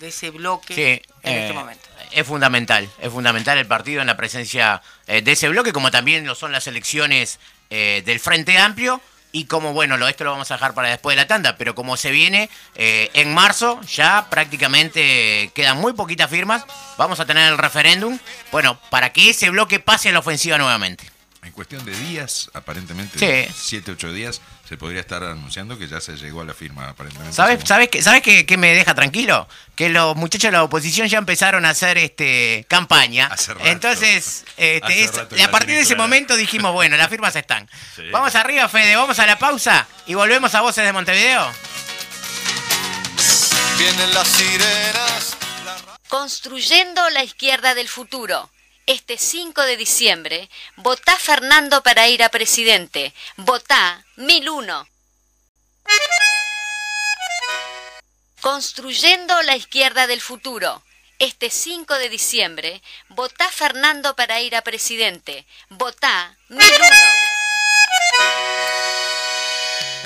[0.01, 0.83] de ese bloque Sí,
[1.23, 1.89] en eh, este momento.
[2.11, 6.27] Es fundamental, es fundamental el partido en la presencia eh, de ese bloque, como también
[6.27, 7.39] lo son las elecciones
[7.71, 9.01] eh, del Frente Amplio.
[9.31, 11.75] Y como, bueno, lo, esto lo vamos a dejar para después de la tanda, pero
[11.75, 16.65] como se viene eh, en marzo, ya prácticamente quedan muy poquitas firmas.
[16.97, 18.19] Vamos a tener el referéndum,
[18.51, 21.11] bueno, para que ese bloque pase a la ofensiva nuevamente.
[21.43, 23.53] en cuestión de días, aparentemente, Sí.
[23.57, 27.35] 7, 8 días, se podría estar anunciando que ya se llegó a la firma, aparentemente.
[27.35, 29.49] ¿Sabes, sabes, qué, ¿Sabes qué, qué me deja tranquilo?
[29.75, 33.29] Que los muchachos de la oposición ya empezaron a hacer este campaña.
[33.29, 33.67] Hace rato.
[33.67, 36.03] Entonces, este, Hace es- a partir de ese clara.
[36.03, 37.67] momento dijimos, bueno, las firmas están.
[37.97, 38.03] Sí.
[38.13, 41.51] Vamos arriba, Fede, vamos a la pausa y volvemos a Voces de Montevideo.
[43.79, 45.37] Vienen las sirenas.
[46.09, 48.51] Construyendo la izquierda del futuro.
[48.89, 53.13] Este 5 de diciembre, votá Fernando para ir a presidente.
[53.37, 54.89] Votá 1001.
[58.41, 60.83] Construyendo la izquierda del futuro.
[61.19, 65.45] Este 5 de diciembre, votá Fernando para ir a presidente.
[65.69, 66.89] Votá 1001.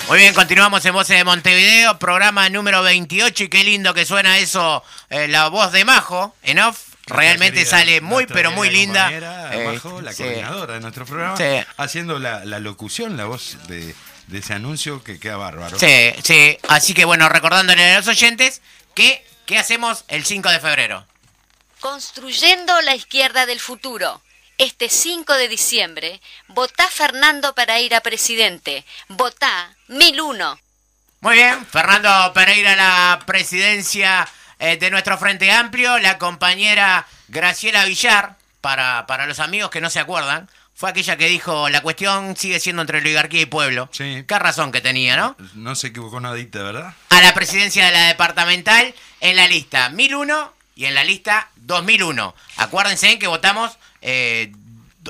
[0.08, 4.38] Muy bien, continuamos en Voces de Montevideo, programa número 28 y qué lindo que suena
[4.38, 6.91] eso, eh, la voz de Majo en off.
[7.06, 9.04] Realmente querida- sale muy, pero muy linda.
[9.04, 10.22] compañera, Eh, la sí.
[10.22, 11.66] coordinadora de nuestro programa, Sí.
[11.76, 13.94] haciendo la, la locución, la voz de,
[14.28, 15.78] de ese anuncio que queda bárbaro.
[15.78, 16.56] Sí, sí.
[16.68, 18.62] Así que bueno, recordándole a los oyentes
[18.94, 21.06] que, ¿qué hacemos el 5 de febrero?
[21.80, 24.22] Construyendo la izquierda del futuro.
[24.58, 28.84] Este 5 de diciembre, votá Fernando para ir a presidente.
[29.08, 30.60] Votá 1001.
[31.20, 34.28] Muy bien, Fernando Pereira, la presidencia
[34.62, 39.90] eh, de nuestro Frente Amplio, la compañera Graciela Villar, para, para los amigos que no
[39.90, 43.88] se acuerdan, fue aquella que dijo, la cuestión sigue siendo entre oligarquía y pueblo.
[43.92, 44.24] Sí.
[44.26, 45.36] Qué razón que tenía, ¿no?
[45.54, 46.94] No se equivocó nadita, ¿verdad?
[47.10, 52.34] A la presidencia de la departamental en la lista 1001 y en la lista 2001.
[52.56, 53.72] Acuérdense que votamos...
[54.00, 54.52] eh,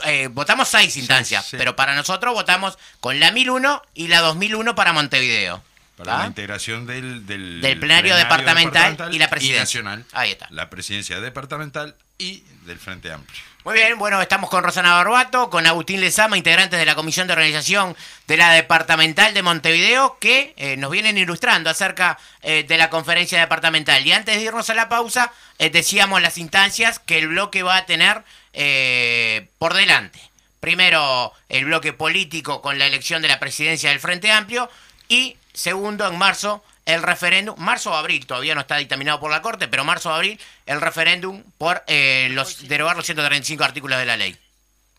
[0.07, 1.57] eh, votamos seis instancias, sí.
[1.59, 5.63] pero para nosotros votamos con la 1001 y la 2001 para Montevideo.
[6.05, 6.21] Para ¿Ah?
[6.23, 9.61] la integración del, del, Del plenario departamental y la presidencia.
[9.61, 10.05] nacional.
[10.13, 10.47] Ahí está.
[10.51, 13.41] La presidencia departamental y del Frente Amplio.
[13.65, 17.35] Muy bien, bueno, estamos con Rosana Barbato, con Agustín Lezama, integrantes de la Comisión de
[17.35, 22.91] Organización de la Departamental de Montevideo, que eh, nos vienen ilustrando acerca eh, de la
[22.91, 24.05] conferencia departamental.
[24.05, 27.77] Y antes de irnos a la pausa, eh, decíamos las instancias que el bloque va
[27.77, 30.21] a tener eh, por delante.
[30.59, 34.69] Primero, el bloque político con la elección de la presidencia del Frente Amplio
[35.09, 39.43] y segundo, en marzo, el referéndum, marzo o abril, todavía no está dictaminado por la
[39.43, 44.07] Corte, pero marzo o abril, el referéndum por eh, los derogar los 135 artículos de
[44.07, 44.37] la ley.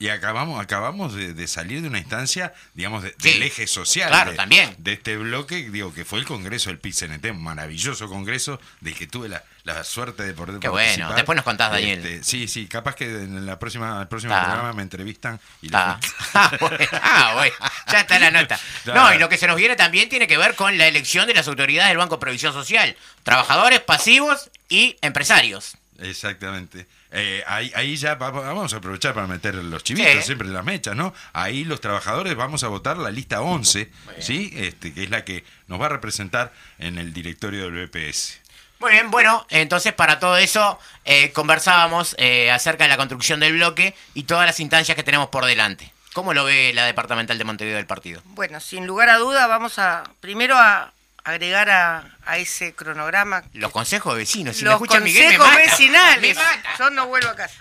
[0.03, 4.09] Y acabamos, acabamos de, de salir de una instancia, digamos, de- Sí, del eje social.
[4.09, 4.75] claro, de, también.
[4.77, 9.07] De este bloque, digo, que fue el Congreso del PICNT, un maravilloso congreso del que
[9.07, 11.99] tuve la, la suerte de poder Qué bueno, después nos contás, Daniel.
[12.05, 15.73] Este, sí, sí, capaz que en la próxima, el próximo programa me entrevistan y les
[15.81, 15.99] Ah,
[16.33, 17.55] ah, bueno, ah, bueno,
[17.89, 18.59] ya está la nota.
[18.85, 21.33] No, y lo que se nos viene también tiene que ver con la elección de
[21.33, 25.77] las autoridades del Banco de Previsión Social, trabajadores pasivos y empresarios.
[25.99, 26.87] Exactamente.
[27.11, 30.21] Eh, ahí, ahí ya va- vamos a aprovechar para meter los chivitos, Sí.
[30.23, 31.13] siempre las mechas, ¿no?
[31.33, 34.51] Ahí los trabajadores vamos a votar la lista 11, ¿sí?
[34.55, 38.39] Este, que es la que nos va a representar en el directorio del BPS.
[38.79, 43.53] Muy bien, bueno, entonces para todo eso eh, conversábamos eh, acerca de la construcción del
[43.53, 45.93] bloque y todas las instancias que tenemos por delante.
[46.13, 48.21] ¿Cómo lo ve la departamental de Montevideo del partido?
[48.25, 50.91] Bueno, sin lugar a duda vamos a primero a
[51.23, 54.57] agregar a, a ese cronograma Los consejos de vecinos.
[54.57, 55.59] Si me los Miguel, me consejos mata.
[55.59, 56.37] vecinales.
[56.37, 56.75] Me mata.
[56.77, 57.55] Yo no vuelvo a casa.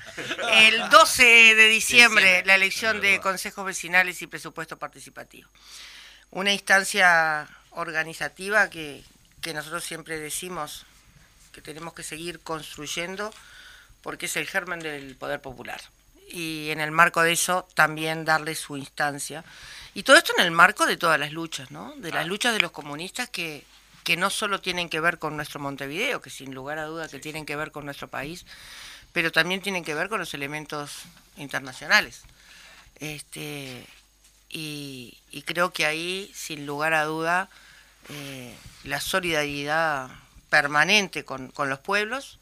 [0.53, 1.22] El 12
[1.55, 5.48] de diciembre, la elección de consejos vecinales y presupuesto participativo.
[6.31, 9.05] Una instancia organizativa que,
[9.40, 10.87] que nosotros siempre decimos
[11.53, 13.33] que tenemos que seguir construyendo
[14.03, 15.81] porque es el germen del poder popular.
[16.28, 19.44] Y en el marco de eso también darle su instancia.
[19.94, 21.94] Y todo esto en el marco de todas las luchas, ¿no?
[21.96, 23.64] De las luchas de los comunistas que,
[24.04, 27.18] que no solo tienen que ver con nuestro Montevideo, que sin lugar a duda que
[27.18, 28.46] tienen que ver con nuestro país,
[29.12, 31.02] pero también tienen que ver con los elementos
[31.37, 32.22] internacionales.
[33.00, 33.87] Este,
[34.48, 37.50] y, y creo que ahí, sin lugar a duda,
[38.08, 38.54] eh,
[38.85, 40.11] la solidaridad
[40.48, 42.38] permanente con, con los pueblos.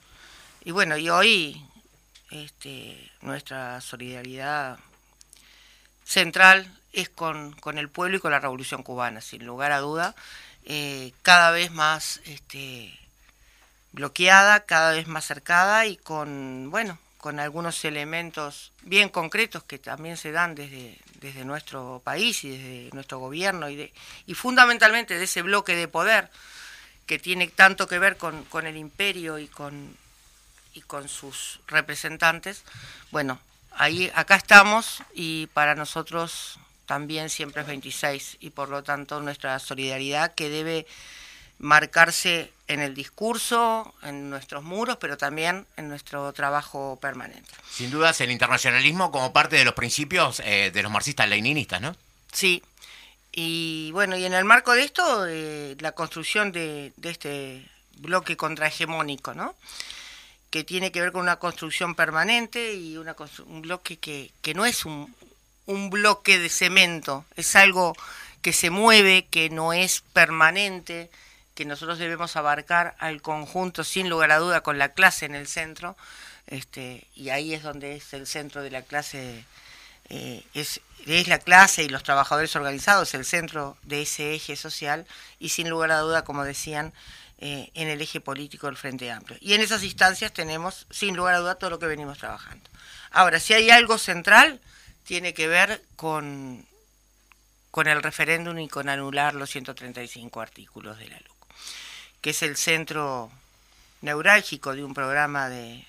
[0.65, 1.65] Y bueno, y hoy
[2.31, 4.79] este, nuestra solidaridad
[6.05, 10.15] central es con, con el pueblo y con la revolución cubana, sin lugar a duda,
[10.65, 12.99] eh, cada vez más este,
[13.93, 20.17] bloqueada, cada vez más cercada y con, bueno, con algunos elementos bien concretos que también
[20.17, 23.93] se dan desde, desde nuestro país y desde nuestro gobierno y, de,
[24.27, 26.31] y fundamentalmente de ese bloque de poder
[27.07, 29.97] que tiene tanto que ver con, con el imperio y con,
[30.75, 32.63] y con sus representantes.
[33.11, 33.39] Bueno,
[33.73, 39.59] ahí acá estamos y para nosotros también siempre es 26 y por lo tanto nuestra
[39.59, 40.87] solidaridad que debe
[41.61, 47.51] marcarse en el discurso, en nuestros muros, pero también en nuestro trabajo permanente.
[47.71, 51.95] Sin dudas el internacionalismo como parte de los principios eh, de los marxistas-leninistas, ¿no?
[52.33, 52.63] Sí,
[53.33, 58.37] y bueno, y en el marco de esto, eh, la construcción de, de este bloque
[58.37, 59.55] contrahegemónico, ¿no?
[60.51, 64.67] Que tiene que ver con una construcción permanente y una un bloque que, que no
[64.67, 65.15] es un,
[65.67, 67.97] un bloque de cemento, es algo
[68.43, 71.11] que se mueve, que no es permanente,
[71.55, 75.47] que nosotros debemos abarcar al conjunto sin lugar a duda con la clase en el
[75.47, 75.97] centro,
[76.47, 79.45] este, y ahí es donde es el centro de la clase,
[80.09, 85.07] eh, es, es la clase y los trabajadores organizados, el centro de ese eje social,
[85.39, 86.93] y sin lugar a duda, como decían,
[87.41, 89.39] eh, en el eje político del Frente Amplio.
[89.41, 92.69] Y en esas instancias tenemos, sin lugar a duda, todo lo que venimos trabajando.
[93.11, 94.61] Ahora, si hay algo central,
[95.05, 96.67] tiene que ver con,
[97.71, 101.55] con el referéndum y con anular los 135 artículos de la LUC,
[102.21, 103.31] que es el centro
[104.03, 105.87] neurálgico de un programa de,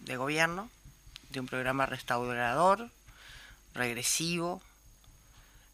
[0.00, 0.70] de gobierno,
[1.30, 2.88] de un programa restaurador,
[3.74, 4.62] regresivo,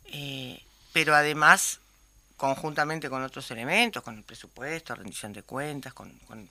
[0.06, 0.62] eh,
[0.92, 1.80] pero además
[2.38, 6.48] conjuntamente con otros elementos, con el presupuesto, rendición de cuentas, con, con-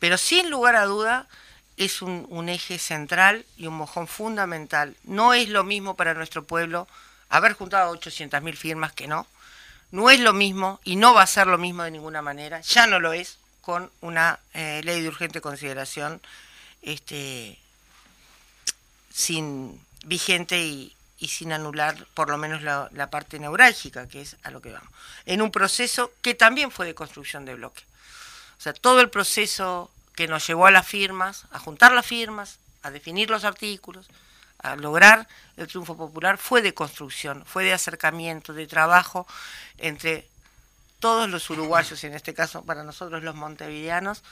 [0.00, 1.28] pero sin lugar a duda
[1.76, 4.96] es un, eje central y un mojón fundamental.
[5.04, 6.88] No es lo mismo para nuestro pueblo
[7.28, 9.26] haber juntado 800.000 firmas que no.
[9.92, 12.86] No es lo mismo y no va a ser lo mismo de ninguna manera, ya
[12.86, 16.20] no lo es, con una eh, ley de urgente consideración
[16.82, 17.58] este,
[19.12, 24.50] sin vigente y, y sin anular por lo menos la, parte neurálgica, que es a
[24.50, 24.90] lo que vamos.
[25.24, 27.82] En un proceso que también fue de construcción de bloque.
[28.58, 32.58] O sea, todo el proceso que nos llevó a las firmas, a juntar las firmas,
[32.82, 34.06] a definir los artículos,
[34.58, 39.26] a lograr el triunfo popular, fue de construcción, fue de acercamiento, de trabajo
[39.78, 40.26] entre
[41.00, 44.22] todos los uruguayos, en este caso para nosotros los montevideanos,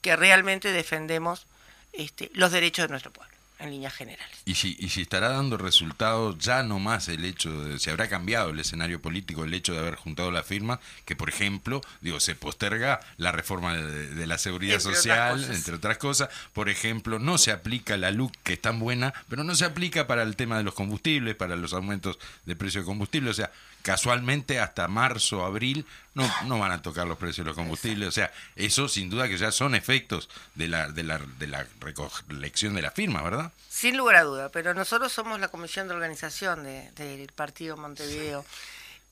[0.00, 1.46] que realmente defendemos
[1.92, 4.36] este, los derechos de nuestro pueblo, en líneas generales.
[4.44, 8.08] Y si, y si estará dando resultados ya no más el hecho de, se habrá
[8.08, 12.20] cambiado el escenario político, el hecho de haber juntado la firma, que por ejemplo, digo,
[12.20, 17.18] se posterga la reforma de, de la seguridad Entre social, entre otras cosas, por ejemplo,
[17.18, 20.36] no se aplica la LUC, que es tan buena, pero no se aplica para el
[20.36, 23.50] tema de los combustibles, para los aumentos de precio de combustible, o sea,
[23.92, 28.12] casualmente hasta marzo, abril, no, no van a tocar los precios de los combustibles, o
[28.12, 32.74] sea, eso sin duda que ya son efectos de la, de la, de la recolección
[32.74, 33.50] de la firma, ¿verdad?
[33.70, 38.44] Sin lugar a duda, pero nosotros somos la comisión de organización de- del partido Montevideo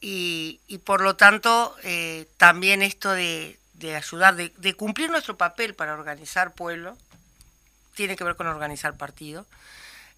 [0.02, 5.38] y, y por lo tanto eh, también esto de, de ayudar, de, de cumplir nuestro
[5.38, 6.98] papel para organizar pueblo,
[7.94, 9.46] tiene que ver con organizar partido.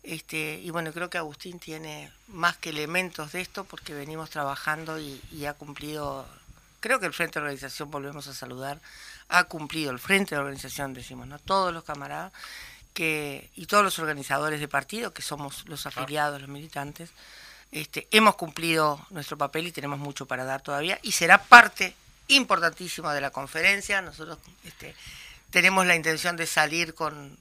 [0.02, 4.98] Este, y bueno, creo que Agustín tiene más que elementos de esto porque venimos trabajando
[4.98, 6.26] y, y ha cumplido,
[6.80, 8.80] creo que el Frente de Organización, volvemos a saludar,
[9.28, 11.38] ha cumplido, el Frente de Organización decimos, ¿no?
[11.38, 12.32] Todos los camaradas
[12.94, 17.10] que, y todos los organizadores de partido, que somos los afiliados, los militantes,
[17.70, 21.94] este, hemos cumplido nuestro papel y tenemos mucho para dar todavía y será parte
[22.28, 24.00] importantísima de la conferencia.
[24.00, 24.94] Nosotros este,
[25.50, 27.36] tenemos la intención de salir con,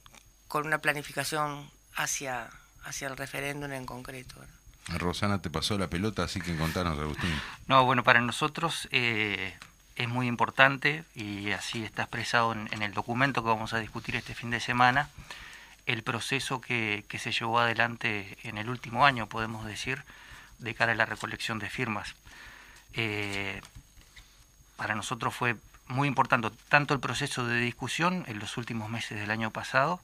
[0.46, 2.48] con una planificación hacia,
[2.84, 4.36] hacia el referéndum en concreto.
[4.96, 7.30] Rosana te pasó la pelota, así que contanos, Agustín.
[7.66, 9.54] No, bueno, para nosotros eh,
[9.96, 14.16] es muy importante y así está expresado en, en el documento que vamos a discutir
[14.16, 15.10] este fin de semana,
[15.84, 20.04] el proceso que, que se llevó adelante en el último año, podemos decir,
[20.58, 22.14] de cara a la recolección de firmas.
[22.94, 23.60] Eh,
[24.76, 25.56] para nosotros fue
[25.88, 30.00] muy importante tanto el proceso de discusión en los últimos meses del año pasado,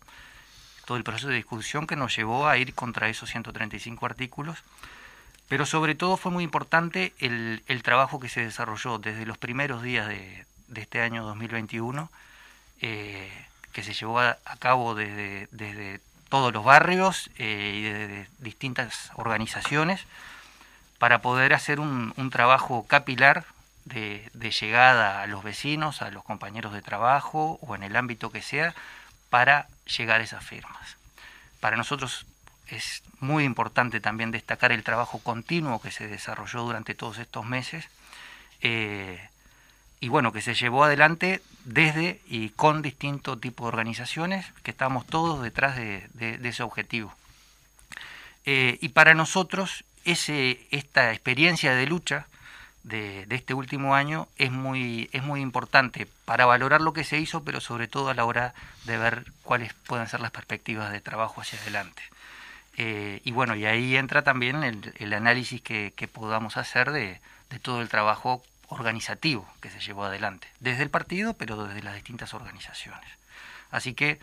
[0.84, 4.58] todo el proceso de discusión que nos llevó a ir contra esos 135 artículos,
[5.48, 9.82] pero sobre todo fue muy importante el, el trabajo que se desarrolló desde los primeros
[9.82, 12.10] días de, de este año 2021,
[12.80, 13.30] eh,
[13.72, 20.06] que se llevó a, cabo desde, desde todos los barrios eh, y desde distintas organizaciones
[20.98, 23.44] para poder hacer un, un trabajo capilar
[23.84, 28.30] de, de llegada a los vecinos, a los compañeros de trabajo o en el ámbito
[28.30, 28.74] que sea,
[29.28, 30.96] para llegar esas firmas.
[31.60, 32.26] Para nosotros
[32.68, 37.86] es muy importante también destacar el trabajo continuo que se desarrolló durante todos estos meses
[38.60, 39.28] eh,
[40.00, 45.06] y bueno, que se llevó adelante desde y con distintos tipos de organizaciones que estamos
[45.06, 47.14] todos detrás de, de- de ese objetivo.
[48.44, 52.26] Eh, y para nosotros ese, esta experiencia de lucha
[52.84, 57.42] de, este último año es muy, es muy importante para valorar lo que se hizo,
[57.42, 58.54] pero sobre todo a la hora
[58.84, 62.02] de ver cuáles pueden ser las perspectivas de trabajo hacia adelante.
[62.76, 67.20] Eh, y bueno, y ahí entra también el, análisis que, podamos hacer de,
[67.50, 71.94] de todo el trabajo organizativo que se llevó adelante, desde el partido, pero desde las
[71.94, 73.08] distintas organizaciones.
[73.70, 74.20] Así que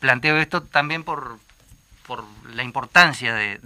[0.00, 1.38] planteo esto también por,
[2.06, 3.58] por la importancia de,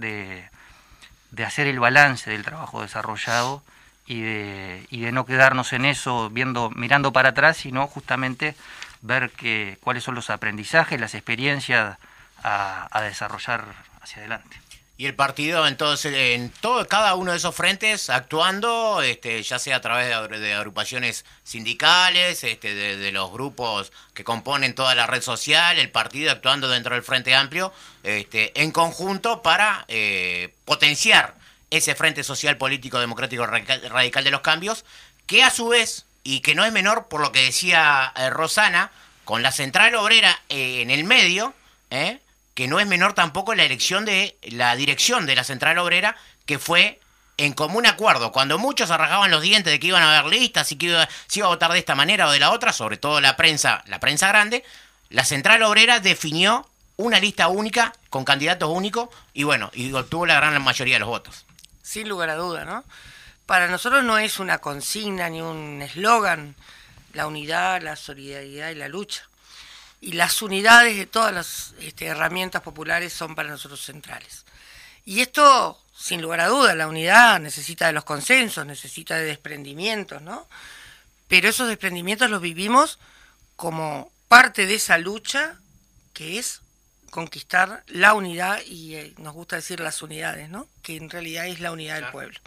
[1.31, 3.63] de hacer el balance del trabajo desarrollado
[4.07, 8.55] y de, y de no quedarnos en eso viendo, mirando para atrás, sino justamente
[9.01, 11.97] ver que, cuáles son los aprendizajes, las experiencias
[12.43, 13.65] a, desarrollar
[14.01, 14.59] hacia adelante.
[14.99, 19.75] Y el partido entonces en todo cada uno de esos frentes actuando, este, ya sea
[19.75, 25.05] a través de, de agrupaciones sindicales, este, de, de los grupos que componen toda la
[25.05, 31.36] red social, el partido actuando dentro del Frente Amplio, este, en conjunto para eh, potenciar
[31.69, 34.85] ese Frente Social Político Democrático Radical, de los Cambios,
[35.25, 38.91] que a su vez, y que no es menor por lo que decía eh, Rosana,
[39.25, 41.53] con la central obrera eh, en el medio,
[41.89, 42.19] ¿eh?
[42.53, 46.15] que no es menor tampoco la elección de la dirección de la central obrera,
[46.45, 46.99] que fue
[47.37, 48.31] en común acuerdo.
[48.31, 51.39] Cuando muchos arrajaban los dientes de que iban a haber listas y que iba, se
[51.39, 53.99] iba a votar de esta manera o de la otra, sobre todo la prensa, la
[53.99, 54.63] prensa grande,
[55.09, 60.35] la central obrera definió una lista única con candidatos únicos y bueno, y obtuvo la
[60.35, 61.46] gran mayoría de los votos.
[61.87, 62.83] Sin lugar a duda, ¿no?
[63.45, 66.53] Para nosotros no es una consigna ni un eslogan
[67.13, 69.23] la unidad, la solidaridad y la lucha.
[70.01, 74.43] Y las unidades de todas las este, herramientas populares son para nosotros centrales.
[75.05, 80.21] Y esto, sin lugar a duda, la unidad necesita de los consensos, necesita de desprendimientos,
[80.21, 80.45] ¿no?
[81.29, 82.99] Pero esos desprendimientos los vivimos
[83.55, 85.55] como parte de esa lucha
[86.11, 86.59] que es
[87.09, 90.67] conquistar la unidad y eh, nos gusta decir las unidades, ¿no?
[90.81, 92.39] Que en realidad es la unidad del pueblo.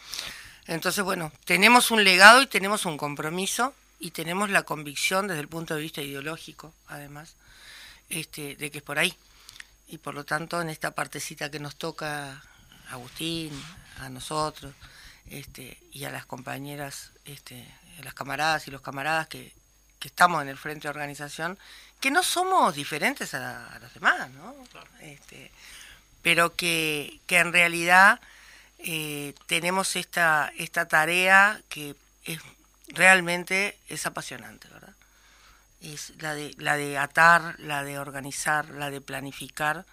[0.67, 5.49] Entonces, bueno, tenemos un legado y tenemos un compromiso y tenemos la convicción desde el
[5.49, 7.35] punto de vista ideológico, además,
[8.09, 9.15] este, de que es por ahí.
[9.89, 13.53] Y por lo tanto, en esta partecita que nos toca a Agustín,
[13.99, 14.73] a nosotros,
[15.27, 17.67] este, y a las compañeras, este,
[17.99, 19.53] a las camaradas y los camaradas que,
[19.99, 21.59] que estamos en el frente de organización,
[22.01, 24.55] que no somos diferentes a, a los demás, ¿no?
[25.01, 25.51] Este,
[26.23, 28.21] pero que, que en realidad
[28.79, 31.95] eh, tenemos esta, esta tarea que
[32.25, 32.41] es
[32.89, 34.95] realmente es apasionante, ¿verdad?
[35.83, 39.85] Es la de, la de atar, la de organizar, la de planificar,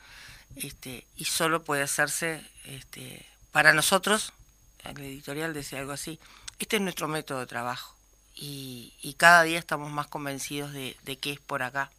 [0.56, 4.34] este, y solo puede hacerse este, para nosotros,
[4.84, 6.20] el editorial decía algo así,
[6.60, 7.97] este es nuestro método de trabajo
[8.38, 11.90] y, y cada día estamos más convencidos de, de que es por acá.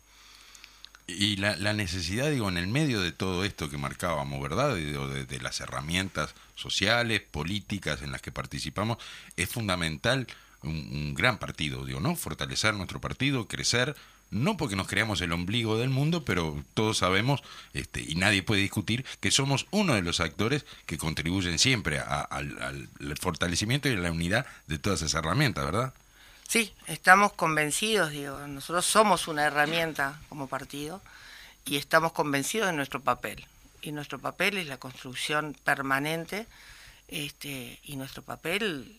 [1.06, 4.74] Y la, la necesidad, digo, en el medio de todo esto que marcábamos, ¿verdad?
[4.74, 8.98] De, de las herramientas sociales, políticas en las que participamos,
[9.36, 10.26] es fundamental
[10.62, 12.14] un, un gran partido, digo, ¿no?
[12.14, 13.96] Fortalecer nuestro partido, crecer,
[14.30, 17.40] no porque nos creamos el ombligo del mundo, pero todos sabemos,
[17.72, 22.20] este, y nadie puede discutir, que somos uno de los actores que contribuyen siempre a-
[22.20, 25.94] al, al fortalecimiento y a la unidad de todas esas herramientas, ¿verdad?
[26.48, 31.02] Sí, estamos convencidos, digo, nosotros somos una herramienta como partido
[31.66, 33.44] y estamos convencidos de nuestro papel.
[33.82, 36.46] Y nuestro papel es la construcción permanente
[37.08, 38.98] este, y nuestro papel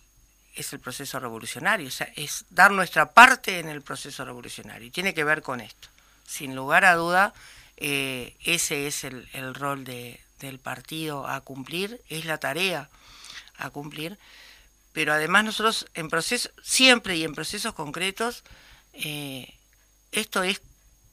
[0.55, 4.91] es el proceso revolucionario, o sea, es dar nuestra parte en el proceso revolucionario y
[4.91, 5.87] tiene que ver con esto.
[6.27, 7.33] Sin lugar a duda,
[7.77, 12.89] eh, ese es el, rol de- del partido a cumplir, es la tarea
[13.57, 14.19] a cumplir
[14.93, 18.43] pero además nosotros en procesos, siempre y en procesos concretos,
[18.93, 19.53] eh,
[20.11, 20.61] esto es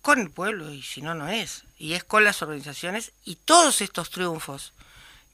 [0.03, 1.65] con el pueblo y si no, no es.
[1.79, 4.73] Y es con las organizaciones y todos estos triunfos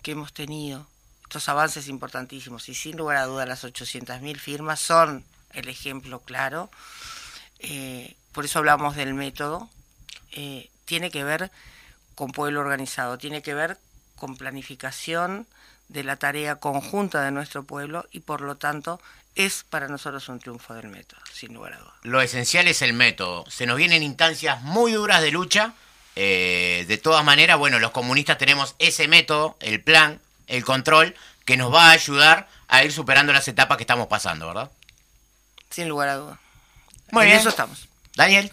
[0.03, 0.87] que hemos tenido,
[1.25, 6.71] estos avances importantísimos y sin lugar a duda las 800.000 firmas son el ejemplo claro.
[7.61, 9.71] Eh, por eso hablamos del método.
[10.33, 11.51] Eh, tiene que ver
[12.15, 13.79] con pueblo organizado, tiene que ver
[14.17, 15.47] con planificación
[15.93, 19.01] de la tarea conjunta de nuestro pueblo y por lo tanto
[19.35, 21.95] es para nosotros un triunfo del método, sin lugar a dudas.
[22.03, 23.45] Lo esencial es el método.
[23.51, 25.75] Se nos vienen instancias muy duras de lucha.
[26.15, 31.15] eh, de todas maneras, bueno, los comunistas tenemos ese método, el plan, el control,
[31.47, 34.71] que nos va a ayudar a ir superando las etapas que estamos pasando, ¿verdad?
[35.71, 36.39] Sin lugar a dudas.
[37.11, 37.41] Muy en bien.
[37.41, 37.89] eso estamos.
[38.15, 38.53] Daniel.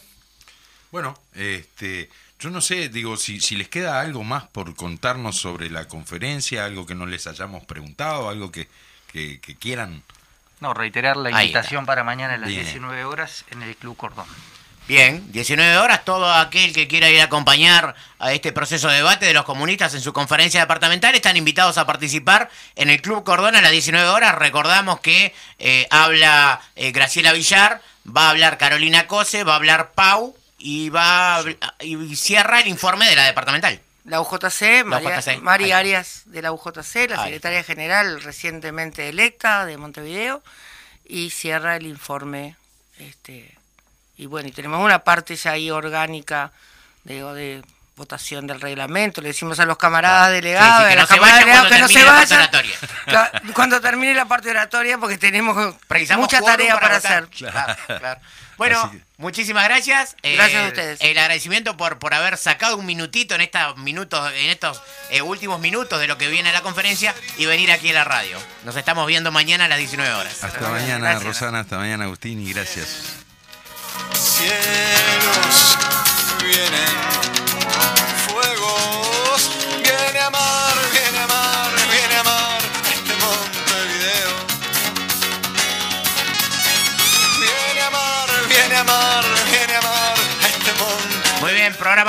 [0.91, 2.09] Bueno, este,
[2.39, 6.63] yo no sé, digo, si, si les queda algo más por contarnos sobre la conferencia,
[6.63, 8.69] algo que no les hayamos preguntado, algo que,
[9.11, 10.03] que, que quieran.
[10.61, 12.63] No, reiterar la invitación para mañana a las Bien.
[12.63, 14.25] 19 horas en el Club Cordón.
[14.87, 19.25] Bien, 19 horas, todo aquel que quiera ir a acompañar a este proceso de debate
[19.27, 23.55] de los comunistas en su conferencia departamental están invitados a participar en el Club Cordón
[23.55, 24.33] a las 19 horas.
[24.33, 29.91] Recordamos que eh, habla eh, Graciela Villar, va a hablar Carolina Cose, va a hablar
[29.91, 31.41] Pau y va
[31.79, 33.81] y cierra el informe de la departamental.
[34.05, 35.73] La UJC, María, UJC.
[35.73, 37.25] Arias de la UJC, la Ahí.
[37.25, 40.43] secretaria general recientemente electa de Montevideo,
[41.05, 42.55] y cierra el informe.
[42.97, 43.57] Este,
[44.17, 46.51] y bueno, y tenemos una parte ya ahí orgánica
[47.03, 47.63] digo, de
[47.95, 49.21] votación del reglamento.
[49.21, 51.87] Le decimos a los camaradas delegados, Sí, sí, que no se vayan que no cuando
[51.87, 52.57] se termine la parte
[53.05, 53.53] vayan.
[53.53, 57.23] Cuando termine la parte oratoria, porque tenemos Precisamos mucha tarea para, votar.
[57.23, 57.29] hacer.
[57.29, 58.21] Claro, claro.
[58.59, 60.15] Bueno, que- muchísimas gracias.
[60.21, 60.99] Eh, Gracias a ustedes.
[61.01, 65.59] El agradecimiento por, por haber sacado un minutito en estos minutos, en estos eh, últimos
[65.59, 68.37] minutos de lo que viene a la conferencia y venir aquí a la radio.
[68.65, 70.43] Nos estamos viendo mañana a las 19 horas.
[70.43, 71.23] Hasta mañana, Gracias.
[71.23, 71.61] Rosana.
[71.61, 72.45] Hasta mañana, Agustín.
[72.45, 73.15] Y gracias.
[74.13, 75.77] Cielos
[76.43, 77.48] vienen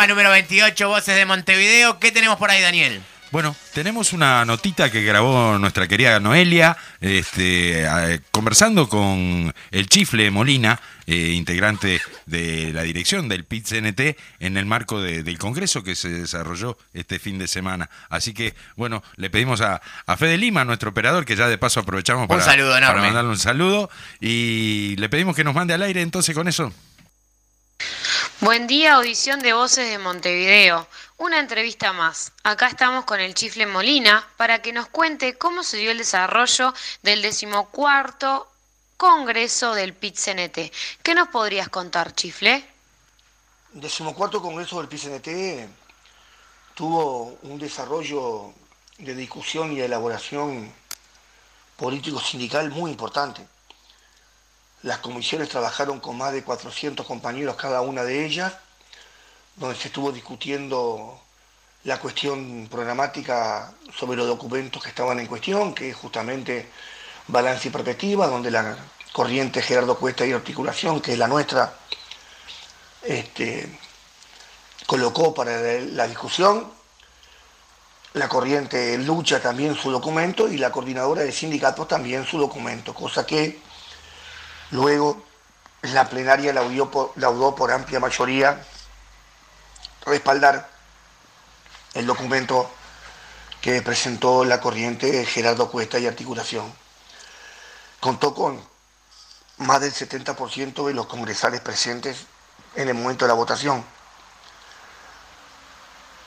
[0.01, 1.99] programa número 28, Voces de Montevideo.
[1.99, 3.03] ¿Qué tenemos por ahí, Daniel?
[3.33, 7.87] Bueno, tenemos una notita que grabó nuestra querida Noelia, este,
[8.33, 15.01] conversando con el Chifle Molina, eh, integrante de la dirección del PIT-CNT, en el marco
[15.03, 17.91] de- del congreso que se desarrolló este fin de semana.
[18.09, 21.81] Así que, bueno, le pedimos a, a Fede Lima, nuestro operador, que ya de paso
[21.81, 22.41] aprovechamos para,
[22.81, 26.73] para mandarle un saludo, y le pedimos que nos mande al aire entonces con eso.
[28.43, 30.87] Buen día, audición de Voces de Montevideo.
[31.19, 32.33] Una entrevista más.
[32.43, 36.73] Acá estamos con el Chifle Molina para que nos cuente cómo se dio el desarrollo
[37.03, 38.51] del decimocuarto
[38.97, 40.73] Congreso del PIT-CNT.
[41.03, 42.67] ¿Qué nos podrías contar, Chifle?
[43.73, 45.69] decimocuarto Congreso del PCNT
[46.73, 48.55] tuvo un desarrollo
[48.97, 50.73] de discusión y de elaboración
[51.77, 53.47] político-sindical muy importante.
[54.83, 58.55] Las comisiones trabajaron con más de 400 compañeros cada una de ellas,
[59.57, 61.21] donde se estuvo discutiendo
[61.85, 66.69] la cuestión programática sobre los documentos que estaban en cuestión, que es justamente
[67.27, 68.77] balance y perspectiva, donde la
[69.13, 71.75] corriente Gerardo Cuesta y Articulación, que es la nuestra,
[73.03, 73.79] este,
[74.87, 76.73] colocó para la discusión,
[78.15, 83.25] la corriente lucha también su documento y la coordinadora de sindicatos también su documento, cosa
[83.25, 83.61] que
[84.71, 85.23] luego
[85.83, 88.65] la plenaria laudó por, amplia mayoría
[90.05, 90.69] respaldar
[91.95, 92.71] el documento
[93.61, 96.73] que presentó la corriente Gerardo Cuesta y Articulación.
[97.99, 98.63] Contó con
[99.59, 102.27] más del 70% de los congresales presentes
[102.75, 103.85] en el momento de la votación.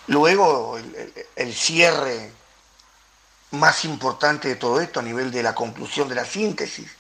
[0.08, 0.78] Luego,
[1.36, 2.32] el cierre
[3.52, 6.92] más importante de todo esto a nivel de la conclusión de la síntesis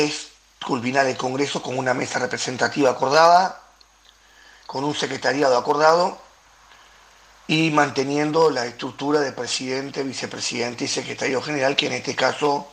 [0.00, 0.28] es
[0.64, 3.62] culminar el Congreso con una mesa representativa acordada,
[4.66, 6.18] con un secretariado acordado
[7.46, 12.68] y manteniendo la estructura de presidente, vicepresidente y secretario general, que en este caso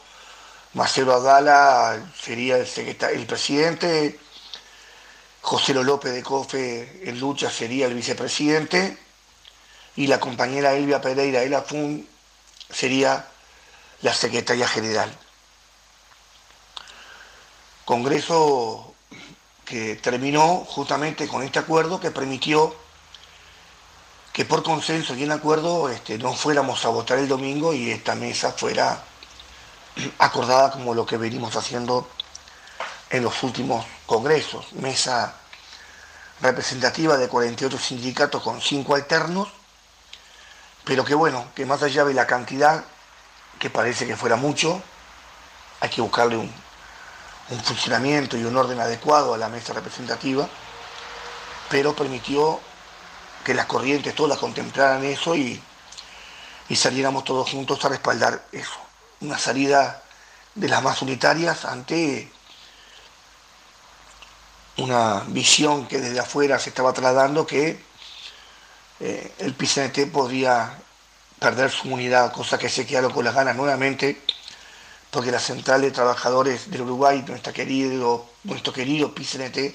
[0.74, 2.68] Marcelo Adala sería el,
[3.14, 4.20] el presidente,
[5.42, 8.98] José López de Cofe en lucha sería el vicepresidente
[9.96, 12.06] y la compañera Elvia Pereira de la FUN
[12.70, 13.28] sería
[14.02, 15.16] la secretaria general.
[17.86, 18.96] Congreso
[19.64, 22.76] que terminó justamente con este acuerdo que permitió
[24.34, 28.16] que por consenso y en acuerdo este, no fuéramos a votar el domingo y esta
[28.16, 29.04] mesa fuera
[30.20, 32.10] acordada como lo que venimos haciendo
[33.12, 34.74] en los últimos congresos.
[34.74, 35.36] Mesa
[36.42, 39.48] representativa de 48 sindicatos con 5 alternos,
[40.84, 42.84] pero que bueno, que más allá de la cantidad,
[43.60, 44.82] que parece que fuera mucho,
[45.80, 46.65] hay que buscarle un,
[47.50, 50.48] un funcionamiento y un orden adecuado a la mesa representativa,
[51.70, 52.60] pero permitió
[53.44, 55.62] que las corrientes todas contemplaran eso y,
[56.70, 58.80] y saliéramos todos juntos a respaldar eso.
[59.22, 60.02] Una salida
[60.56, 62.32] de las más unitarias ante
[64.78, 67.80] una visión que desde afuera se estaba trasladando que
[69.00, 70.78] eh, el PCNT podría
[71.40, 74.22] perder su unidad, cosa que se quedaron con las ganas nuevamente,
[75.16, 79.74] porque la Central de Trabajadores del Uruguay, nuestra querido, nuestro querido PCNT,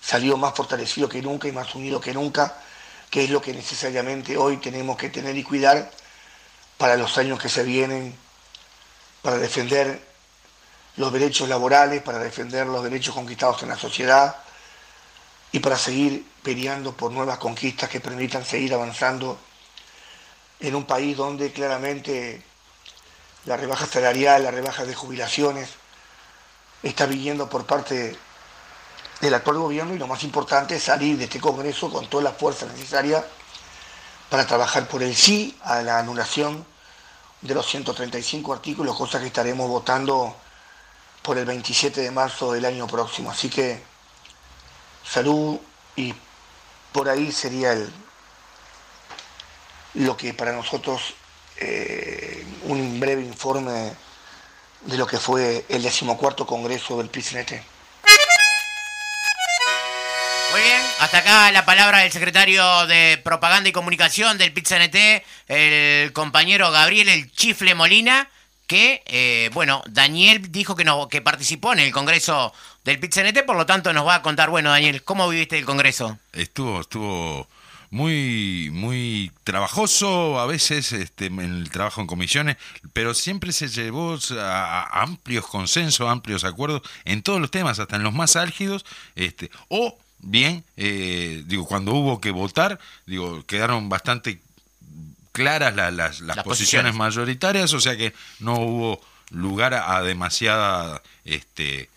[0.00, 2.56] salió más fortalecido que nunca y más unido que nunca,
[3.10, 5.90] que es lo que necesariamente hoy tenemos que tener y cuidar
[6.78, 8.16] para los años que se vienen,
[9.20, 10.00] para defender
[10.96, 14.36] los derechos laborales, para defender los derechos conquistados en la sociedad
[15.52, 19.38] y para seguir peleando por nuevas conquistas que permitan seguir avanzando
[20.60, 22.51] en un país donde claramente
[23.44, 25.70] la rebaja salarial, la rebaja de jubilaciones
[26.82, 28.16] está viniendo por parte
[29.20, 32.32] del actual gobierno y lo más importante es salir de este Congreso con toda la
[32.32, 33.24] fuerza necesaria
[34.28, 36.66] para trabajar por el sí a la anulación
[37.40, 40.36] de los 135 artículos, cosa que estaremos votando
[41.22, 43.30] por el 27 de marzo del año próximo.
[43.30, 43.82] Así que
[45.04, 45.58] salud
[45.96, 46.14] y
[46.92, 47.92] por ahí sería el,
[49.94, 51.14] lo que para nosotros
[51.62, 53.92] eh, un breve informe
[54.82, 57.52] de lo que fue el decimocuarto congreso del PCNT.
[60.52, 66.12] Muy bien, hasta acá la palabra del secretario de Propaganda y Comunicación del PITCNT, el
[66.12, 68.28] compañero Gabriel El Chifle Molina,
[68.66, 72.52] que, eh, bueno, Daniel dijo que, no, que participó en el Congreso
[72.84, 76.18] del PITCNT, por lo tanto nos va a contar, bueno, Daniel, ¿cómo viviste el Congreso?
[76.34, 77.48] Estuvo, estuvo
[77.92, 82.56] muy, muy trabajoso a veces este, en el trabajo en comisiones,
[82.94, 87.96] pero siempre se llevó a, a amplios consensos, amplios acuerdos en todos los temas, hasta
[87.96, 93.90] en los más álgidos, este, o bien, eh, digo, cuando hubo que votar, digo, quedaron
[93.90, 94.40] bastante
[95.32, 96.94] claras la- las, las Las posiciones posiciones.
[96.94, 101.90] mayoritarias, o sea que no hubo lugar a, a demasiada este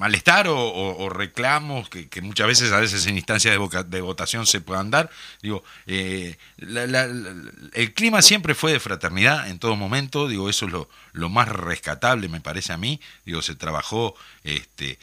[0.00, 3.54] malestar o, reclamos que, muchas veces a veces en instancias
[3.86, 5.10] de, votación se puedan dar.
[5.42, 10.26] Digo eh, el clima siempre fue de fraternidad en todo momento.
[10.26, 12.98] Digo eso es lo, más rescatable me parece a mí.
[13.26, 14.98] Digo se trabajó este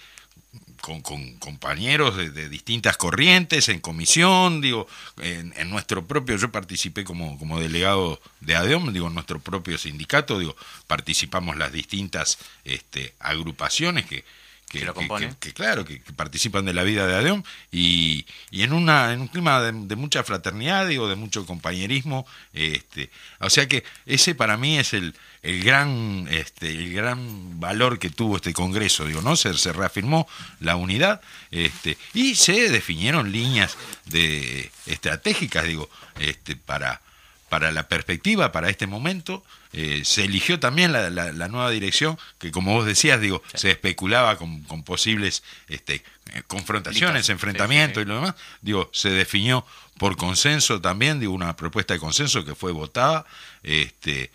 [0.81, 1.01] con,
[1.37, 4.87] compañeros de, distintas corrientes, en comisión, digo,
[5.17, 9.77] en, en nuestro propio, yo participé como, como delegado de ADEOM, digo, en nuestro propio
[9.77, 14.23] sindicato, digo, participamos las distintas este, agrupaciones que,
[14.69, 15.29] que, Que lo que- componen.
[15.35, 17.41] que- que, claro, que, participan de la vida de ADEOM
[17.71, 22.25] y, y en, una, en un clima de, de mucha fraternidad, digo, de mucho compañerismo,
[22.53, 23.09] este,
[23.39, 28.09] o sea que ese para mí es el, el gran este el gran valor que
[28.09, 30.27] tuvo este congreso digo no se, se reafirmó
[30.59, 35.89] la unidad este y se definieron líneas de estratégicas digo
[36.19, 37.01] este para
[37.49, 39.43] para la perspectiva para este momento
[39.73, 43.71] eh, se eligió también la, la- la nueva dirección que como vos decías digo se
[43.71, 46.03] especulaba con, con posibles este
[46.47, 48.35] confrontaciones enfrentamientos Sí, sí, y lo demás.
[48.61, 49.65] Digo se definió
[49.97, 53.25] por consenso también digo una propuesta de consenso que fue votada
[53.63, 54.29] este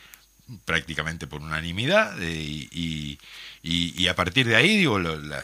[0.64, 3.18] prácticamente por unanimidad eh, y, y-
[3.62, 5.42] y- y a partir de ahí digo lo- la,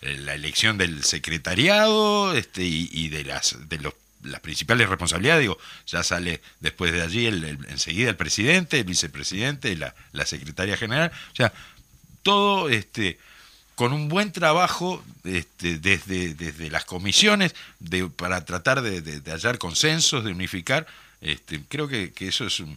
[0.00, 5.58] la elección del secretariado este y, y de las de los las principales responsabilidades digo
[5.86, 11.12] ya sale después de allí el- enseguida el presidente el vicepresidente la, la secretaria general
[11.32, 11.52] o sea
[12.22, 13.18] todo este
[13.74, 19.30] con un buen trabajo este, desde, desde las comisiones de, para tratar de, de- de
[19.30, 20.84] hallar consensos, de unificar.
[21.20, 22.76] Este, creo que, que eso es un-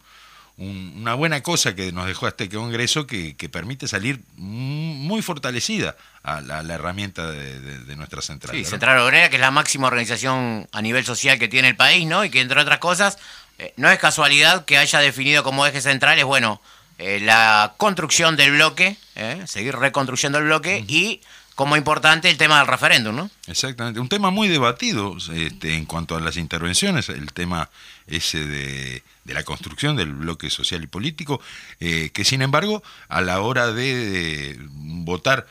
[0.61, 5.95] un- una buena cosa que nos dejó este Congreso que, que permite salir muy fortalecida
[6.23, 8.55] a la, a la herramienta de, de- de nuestra central.
[8.55, 8.63] Sí.
[8.65, 12.23] Central Obrera, que es la máxima organización a nivel social que tiene el país, ¿no?
[12.23, 13.17] Y que entre otras cosas,
[13.57, 16.61] eh, no es casualidad que haya definido como ejes centrales, bueno,
[16.99, 19.41] eh, la construcción del bloque, ¿eh?
[19.47, 21.21] seguir reconstruyendo el bloque y,
[21.61, 23.29] como importante, el tema del referéndum, ¿no?
[23.45, 27.69] Exactamente, un tema muy debatido este, en cuanto a las intervenciones, el tema
[28.07, 31.39] ese de, la construcción del bloque social y político,
[31.79, 35.45] eh, que sin embargo, a la hora de, votar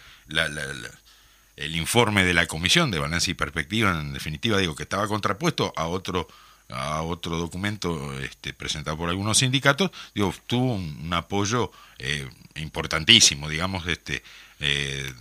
[1.55, 5.73] el informe de la comisión de balance y perspectiva, en definitiva digo que estaba contrapuesto
[5.77, 6.27] a otro
[6.73, 13.49] a otro documento este, presentado por algunos sindicatos, digo, tuvo un, un apoyo eh, importantísimo,
[13.49, 14.23] digamos, este,
[14.61, 15.13] eh,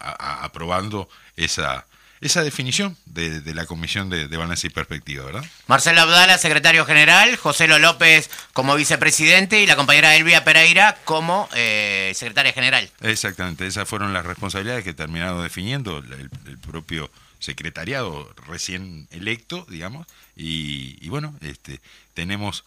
[0.00, 1.86] a- a- aprobando esa,
[2.20, 5.44] esa definición de, de la Comisión de, de Balance y Perspectiva, ¿verdad?
[5.66, 11.48] Marcelo Abdala, secretario general, José Lo López como vicepresidente y la compañera Elvia Pereira como
[11.54, 12.90] eh, secretaria general.
[13.02, 17.10] Exactamente, esas fueron las responsabilidades que terminaron definiendo el, el propio
[17.44, 21.80] secretariado recién electo, digamos, y, y bueno, este,
[22.14, 22.64] tenemos,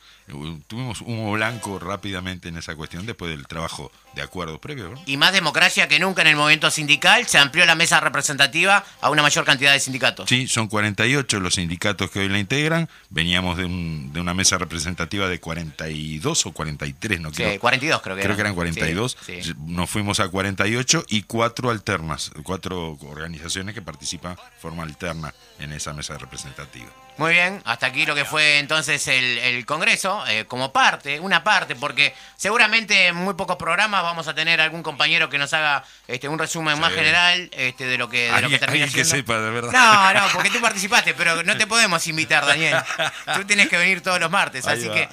[0.68, 5.02] tuvimos humo blanco rápidamente en esa cuestión después del trabajo de acuerdo previo, ¿no?
[5.06, 9.10] Y más democracia que nunca en el movimiento sindical, se amplió la mesa representativa a
[9.10, 10.30] una mayor cantidad de sindicatos.
[10.30, 12.90] Sí, son 48 los sindicatos que hoy la integran.
[13.10, 17.60] Veníamos de, un- de una mesa representativa de 42 o 43, no Sí, creo.
[17.60, 19.18] 42 creo que Creo que eran Sí, 42.
[19.26, 19.40] sí.
[19.66, 24.36] Nos fuimos a 48 y cuatro alternas, cuatro organizaciones que participan
[24.68, 26.90] forma alterna en esa mesa representativa.
[27.16, 31.42] Muy bien, hasta aquí lo que fue entonces el, el Congreso, eh, como parte, una
[31.42, 35.86] parte, porque seguramente en muy pocos programas vamos a tener algún compañero que nos haga
[36.08, 39.06] este, un resumen más general este, de lo que, de lo que termina alguien que
[39.06, 39.26] siendo.
[39.32, 39.72] sepa, de verdad.
[39.72, 42.78] No, no, porque tú participaste, pero no te podemos invitar, Daniel.
[43.36, 44.94] Tú tienes que venir todos los martes, Ahí así va.
[44.94, 45.10] que,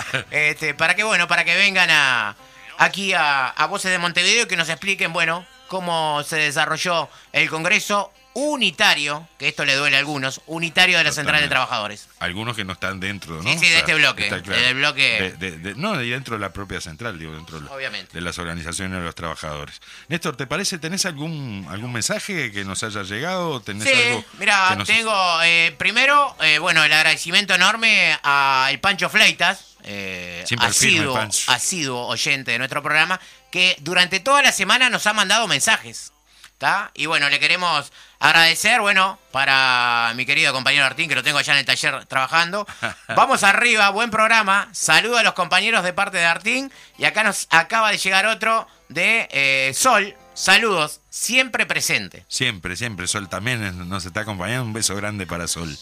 [0.50, 2.34] este, para que, bueno, para que vengan a,
[2.78, 7.48] aquí a, a Voces de Montevideo y que nos expliquen, bueno, cómo se desarrolló el
[7.48, 11.48] Congreso unitario, que esto le duele a algunos, unitario de la Central de.
[11.48, 12.08] Trabajadores.
[12.18, 13.52] Algunos que no están dentro, ¿no?
[13.52, 16.52] Sí, sí, de este bloque, está del bloque- De- de- de- no, dentro de la
[16.52, 18.12] propia central, digo, dentro de, Obviamente.
[18.12, 19.80] de las organizaciones de los trabajadores.
[20.08, 23.60] Néstor, ¿te parece, tenés algún algún mensaje que nos haya llegado?
[23.60, 28.80] ¿Tenés Sí, algo mira, nos- tengo eh, primero, eh, bueno, el agradecimiento enorme a el
[28.80, 33.20] Pancho Fleitas, eh, asiduo, asiduo oyente de nuestro programa,
[33.52, 36.10] que durante toda la semana nos ha mandado mensajes.
[36.54, 36.92] ¿Está?
[36.94, 37.92] Y bueno, le queremos
[38.28, 42.66] agradecer, bueno, para mi querido compañero Artín, que lo tengo allá en el taller trabajando.
[43.16, 44.68] Vamos arriba, buen programa.
[44.72, 46.72] Saludo a los compañeros de parte de Artín.
[46.98, 50.14] Y acá nos acaba de llegar otro de eh, Sol.
[50.34, 52.24] Saludos, siempre presente.
[52.28, 53.06] Siempre, siempre.
[53.06, 54.64] Sol también nos está acompañando.
[54.64, 55.76] Un beso grande para Sol.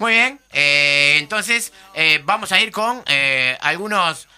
[0.00, 4.28] Muy bien, eh, entonces eh, vamos a ir con eh, algunos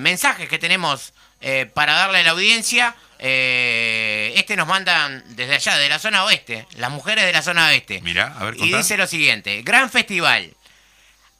[0.00, 1.14] mensajes que tenemos
[1.72, 2.94] para darle a la audiencia.
[3.18, 7.66] Eh, este nos mandan desde allá, de la zona oeste, las mujeres de la zona
[7.68, 8.00] oeste.
[8.02, 8.76] Mirá, a ver, Y contá.
[8.78, 10.54] dice lo siguiente, gran festival,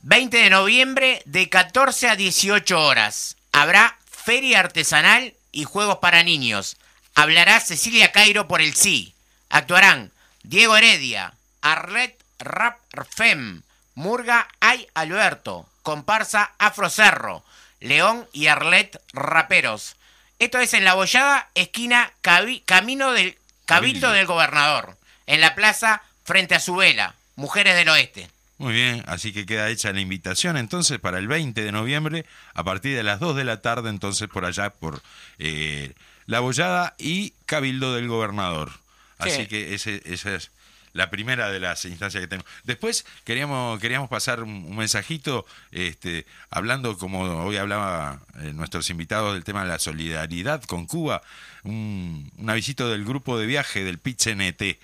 [0.03, 3.37] 20 de noviembre de 14 a 18 horas.
[3.53, 6.77] Habrá feria artesanal y juegos para niños.
[7.15, 9.15] Hablará Cecilia Cairo por el sí.
[9.49, 10.13] Actuarán
[10.43, 12.79] Diego Heredia, Arlet Rap
[13.15, 13.63] Fem,
[13.95, 17.45] Murga Ay Alberto, Comparsa Afro Cerro,
[17.81, 19.97] León y Arlet Raperos.
[20.39, 26.03] Esto es en La Bollada, esquina Cabi- Camino del Cabildo del Gobernador, en la plaza
[26.25, 28.29] frente a su vela, Mujeres del Oeste.
[28.59, 32.25] Muy bien, así que queda hecha la invitación entonces para el 20 de noviembre
[32.55, 35.03] a partir de las 2 de la tarde entonces por allá por
[35.39, 35.93] eh,
[36.27, 38.73] La Bollada y Cabildo del Gobernador.
[39.19, 39.47] Así Sí.
[39.47, 40.51] que ese, esa es
[40.97, 42.51] la primera de las instancias que tenemos.
[42.65, 49.45] Después queríamos, queríamos pasar un, mensajito este, hablando, como hoy hablaba eh, nuestros invitados del
[49.45, 51.23] tema de la solidaridad con Cuba,
[51.63, 54.79] un, un avisito del grupo de viaje del PIT-CNT.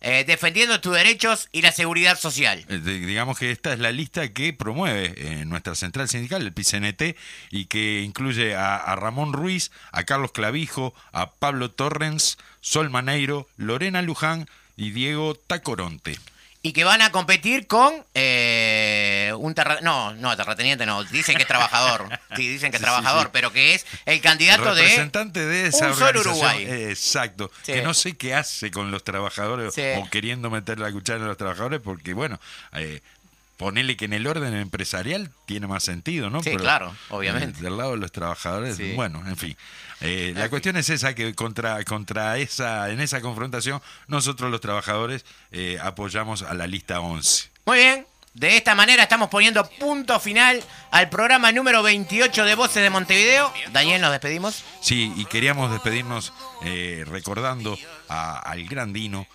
[0.00, 2.64] eh, defendiendo tus derechos y la seguridad social.
[2.68, 7.16] Eh, digamos que esta es la lista que promueve eh, nuestra central sindical, el PCNT,
[7.50, 13.48] y que incluye a, a Ramón Ruiz, a Carlos Clavijo, a Pablo Torrens, Sol Maneiro,
[13.56, 16.18] Lorena Luján y Diego Tacoronte.
[16.60, 21.42] Y que van a competir con eh, un terra no no terrateniente no dicen que
[21.42, 23.30] es trabajador sí dicen que es Sí, trabajador sí.
[23.32, 26.32] pero que es el candidato El de representante de esa un solo organización.
[26.34, 26.64] Uruguay.
[26.64, 27.50] Eh, Exacto.
[27.64, 31.36] Que no sé qué hace con los trabajadores o queriendo meter la cuchara en los
[31.36, 32.40] trabajadores, porque bueno,
[32.72, 33.00] eh,
[33.58, 36.42] ponele que en el orden empresarial tiene más sentido, ¿no?
[36.42, 37.58] Sí, claro, obviamente.
[37.58, 38.92] eh, del lado de los trabajadores, Sí.
[38.94, 39.56] bueno, en fin.
[40.00, 45.24] Eh, la cuestión es esa que contra contra esa en esa confrontación nosotros los trabajadores
[45.50, 47.50] eh, apoyamos a la lista 11.
[47.66, 52.80] muy bien de esta manera estamos poniendo punto final al programa número 28 de Voces
[52.84, 56.32] de Montevideo Daniel nos despedimos Sí, y queríamos despedirnos
[57.06, 57.76] recordando
[58.08, 59.26] a- al gran Dino.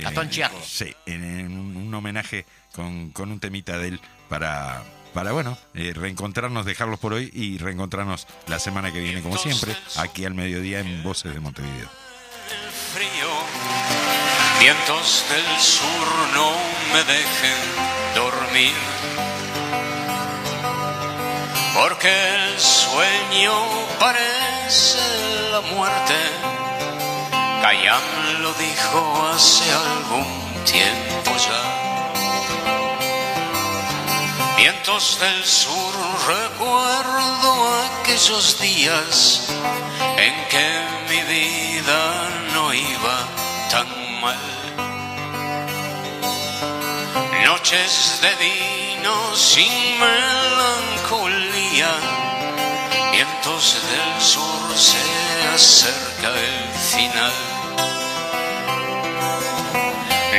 [0.00, 0.58] Gastón Chiarro.
[0.66, 4.82] Sí, en, un homenaje con, con un temita de él para,
[5.14, 9.76] para bueno, eh, reencontrarnos, dejarlos por hoy y reencontrarnos la semana que viene, como siempre,
[9.96, 11.88] aquí al mediodía en Voces de Montevideo.
[12.94, 13.28] frío.
[14.60, 16.52] Vientos del sur no
[16.92, 17.58] me dejen
[18.14, 18.72] dormir.
[21.74, 23.52] Porque el sueño
[23.98, 24.98] parece
[25.50, 26.14] la muerte.
[27.62, 28.02] Cayam
[28.40, 32.11] lo dijo hace algún tiempo ya.
[34.62, 35.92] Vientos del sur
[36.24, 37.50] recuerdo
[37.98, 39.48] aquellos días
[40.16, 40.68] en que
[41.10, 43.18] mi vida no iba
[43.72, 43.88] tan
[44.20, 44.38] mal.
[47.44, 51.90] Noches de vino sin melancolía,
[53.10, 55.02] vientos del sur se
[55.56, 57.32] acerca el final.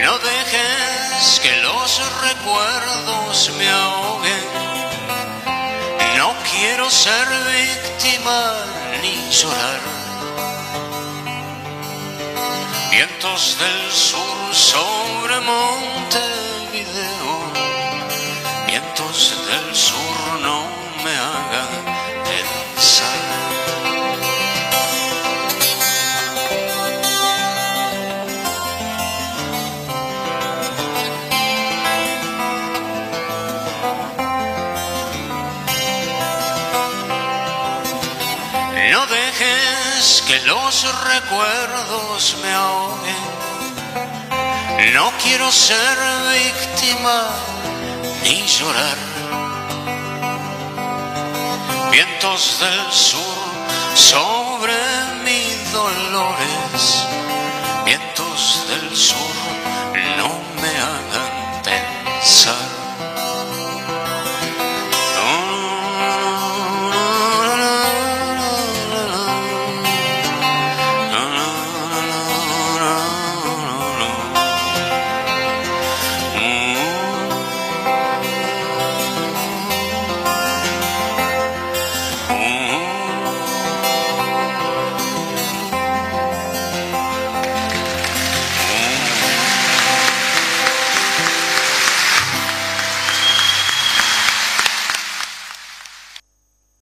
[0.02, 4.03] No dejes que los recuerdos me ahoguen.
[6.84, 8.40] Quiero ser víctima
[9.02, 9.80] ni llorar.
[12.92, 16.34] Vientos del sur sobre Montevideo,
[18.68, 20.83] vientos del sur no
[40.92, 43.24] recuerdos me ahoguen.
[44.94, 45.98] No quiero ser
[46.34, 47.30] víctima
[48.24, 48.98] ni llorar.
[51.92, 53.38] Vientos del sur
[53.96, 54.74] sobre
[55.24, 57.06] mis dolores.
[57.86, 59.36] Vientos del sur
[60.18, 60.30] no
[60.62, 62.83] me hagan pensar.